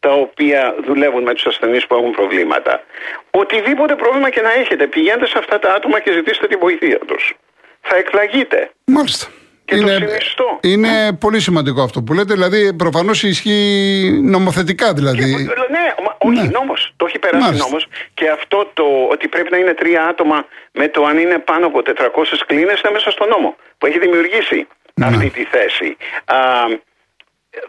τα 0.00 0.12
οποία 0.12 0.74
δουλεύουν 0.84 1.22
με 1.22 1.34
τους 1.34 1.46
ασθενείς 1.46 1.86
που 1.86 1.94
έχουν 1.94 2.10
προβλήματα. 2.10 2.82
Οτιδήποτε 3.30 3.94
πρόβλημα 3.94 4.30
και 4.30 4.40
να 4.40 4.52
έχετε, 4.52 4.86
πηγαίνετε 4.86 5.26
σε 5.26 5.38
αυτά 5.38 5.58
τα 5.58 5.74
άτομα 5.74 6.00
και 6.00 6.12
ζητήστε 6.12 6.46
τη 6.46 6.56
βοήθεια 6.56 6.98
τους. 6.98 7.34
Θα 7.80 7.96
εκπλαγείτε. 7.96 8.70
Μάλιστα. 8.84 9.26
Και 9.68 9.76
είναι, 9.76 9.98
το 9.98 10.06
συνιστώ. 10.08 10.58
Είναι 10.62 11.12
πολύ 11.20 11.40
σημαντικό 11.40 11.82
αυτό 11.82 12.02
που 12.02 12.12
λέτε. 12.14 12.34
Δηλαδή, 12.34 12.74
προφανώς 12.74 13.22
ισχύει 13.22 14.20
νομοθετικά 14.22 14.92
δηλαδή. 14.92 15.18
Και, 15.34 15.52
ναι, 15.70 15.94
μα, 16.04 16.16
όχι 16.18 16.40
Ναι. 16.42 16.48
νόμος. 16.52 16.92
Το 16.96 17.04
έχει 17.06 17.18
περάσει 17.18 17.44
Μάλιστα. 17.44 17.66
νόμος. 17.66 17.86
Και 18.14 18.28
αυτό 18.28 18.70
το 18.74 18.84
ότι 19.10 19.28
πρέπει 19.28 19.50
να 19.50 19.56
είναι 19.56 19.74
τρία 19.74 20.04
άτομα 20.06 20.46
με 20.72 20.88
το 20.88 21.04
αν 21.04 21.18
είναι 21.18 21.38
πάνω 21.38 21.66
από 21.66 21.82
400 21.82 22.44
κλίνες 22.46 22.80
είναι 22.80 22.92
μέσα 22.92 23.10
στο 23.10 23.26
νόμο 23.26 23.56
που 23.78 23.86
έχει 23.86 23.98
δημιουργήσει 23.98 24.66
Ναι. 24.94 25.06
αυτή 25.06 25.30
τη 25.30 25.44
θέση. 25.44 25.96
Α, 26.24 26.36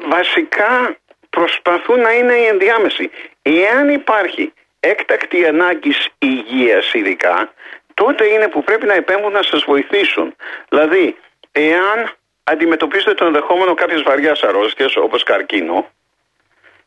βασικά 0.09 0.97
προσπαθούν 1.29 1.99
να 1.99 2.11
είναι 2.13 2.33
οι 2.33 2.45
ενδιάμεσοι. 2.45 3.09
Εάν 3.41 3.89
υπάρχει 3.89 4.53
έκτακτη 4.79 5.45
ανάγκης 5.45 6.07
υγείας 6.17 6.93
ειδικά, 6.93 7.53
τότε 7.93 8.25
είναι 8.25 8.47
που 8.47 8.63
πρέπει 8.63 8.85
να 8.85 8.93
επέμβουν 8.93 9.31
να 9.31 9.43
σας 9.43 9.63
βοηθήσουν. 9.67 10.35
Δηλαδή, 10.69 11.15
εάν 11.51 12.11
αντιμετωπίζετε 12.43 13.13
το 13.13 13.25
ενδεχόμενο 13.25 13.73
κάποιες 13.73 14.01
βαριάς 14.01 14.43
αρρώστιας 14.43 14.95
όπως 14.95 15.23
καρκίνο, 15.23 15.87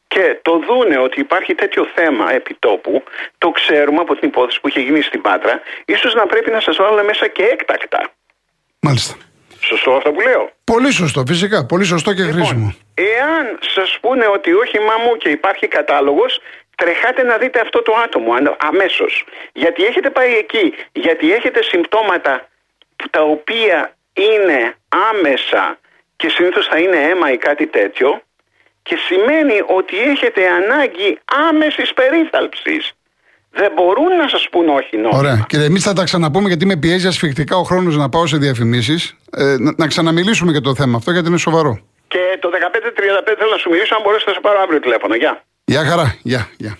και 0.08 0.38
το 0.42 0.58
δούνε 0.66 0.98
ότι 0.98 1.20
υπάρχει 1.20 1.54
τέτοιο 1.54 1.86
θέμα 1.94 2.32
επιτόπου, 2.32 3.02
το 3.38 3.50
ξέρουμε 3.50 4.00
από 4.00 4.16
την 4.16 4.28
υπόθεση 4.28 4.60
που 4.60 4.68
είχε 4.68 4.80
γίνει 4.80 5.02
στην 5.02 5.20
Πάτρα, 5.20 5.60
ίσως 5.84 6.14
να 6.14 6.26
πρέπει 6.26 6.50
να 6.50 6.60
σας 6.60 6.76
βάλουν 6.76 7.04
μέσα 7.04 7.28
και 7.28 7.42
έκτακτα. 7.42 8.00
Μάλιστα. 8.80 9.14
Σωστό 9.60 9.90
αυτό 9.92 10.12
που 10.12 10.20
λέω; 10.20 10.50
Πολύ 10.64 10.90
σωστό, 10.92 11.22
φυσικά. 11.26 11.66
Πολύ 11.66 11.84
σωστό 11.84 12.14
και 12.14 12.22
χρήσιμο. 12.22 12.74
Εάν 12.94 13.58
σας 13.60 13.98
πούνε 14.00 14.26
ότι 14.26 14.52
όχι 14.52 14.78
μα 14.78 14.96
μου 15.04 15.16
και 15.16 15.28
υπάρχει 15.28 15.68
κατάλογος, 15.68 16.40
τρεχάτε 16.76 17.22
να 17.22 17.36
δείτε 17.36 17.60
αυτό 17.60 17.82
το 17.82 17.92
άτομο 18.04 18.32
ανα- 18.32 18.56
αμέσως. 18.60 19.24
Γιατί 19.52 19.84
έχετε 19.84 20.10
πάει 20.10 20.34
εκεί, 20.34 20.74
γιατί 20.92 21.32
έχετε 21.32 21.62
συμπτώματα 21.62 22.48
που 22.96 23.10
τα 23.10 23.22
οποία 23.22 23.96
είναι 24.12 24.74
άμεσα 25.10 25.78
και 26.16 26.28
συνήθως 26.28 26.66
θα 26.66 26.78
είναι 26.78 26.96
αίμα 26.96 27.32
ή 27.32 27.36
κάτι 27.36 27.66
τέτοιο 27.66 28.22
και 28.82 28.96
σημαίνει 29.08 29.58
ότι 29.78 29.96
έχετε 30.00 30.40
ανάγκη 30.48 31.18
άμεσης 31.48 31.92
περίθαλψης. 31.92 32.92
Δεν 33.50 33.72
μπορούν 33.74 34.16
να 34.16 34.28
σας 34.28 34.48
πούν 34.50 34.68
όχι 34.68 34.96
νόμιμα. 34.96 35.18
Ωραία. 35.18 35.44
Κύριε, 35.48 35.66
εμείς 35.66 35.82
θα 35.82 35.92
τα 35.92 36.04
ξαναπούμε 36.04 36.48
γιατί 36.48 36.66
με 36.66 36.76
πιέζει 36.76 37.06
ασφιχτικά 37.06 37.56
ο 37.56 37.62
χρόνος 37.62 37.96
να 37.96 38.08
πάω 38.08 38.26
σε 38.26 38.36
διαφημίσεις. 38.36 39.16
Ε, 39.36 39.56
να, 39.58 39.74
να 39.76 39.86
ξαναμιλήσουμε 39.86 40.50
για 40.50 40.60
το 40.60 40.74
θέμα 40.74 40.96
αυτό 40.96 41.10
γιατί 41.10 41.28
είναι 41.28 41.38
σοβαρό. 41.38 41.80
Και 42.08 42.38
το 42.40 42.48
1535 42.48 43.34
θέλω 43.38 43.50
να 43.50 43.56
σου 43.56 43.70
μιλήσω 43.70 43.94
αν 43.94 44.02
μπορέσετε 44.02 44.30
να 44.30 44.36
σε 44.36 44.42
πάρω 44.42 44.60
αύριο 44.60 44.80
τηλέφωνο. 44.80 45.14
Γεια. 45.14 45.44
Γεια 45.64 45.84
χαρά. 45.84 46.16
Γεια. 46.22 46.48
Γεια. 46.56 46.78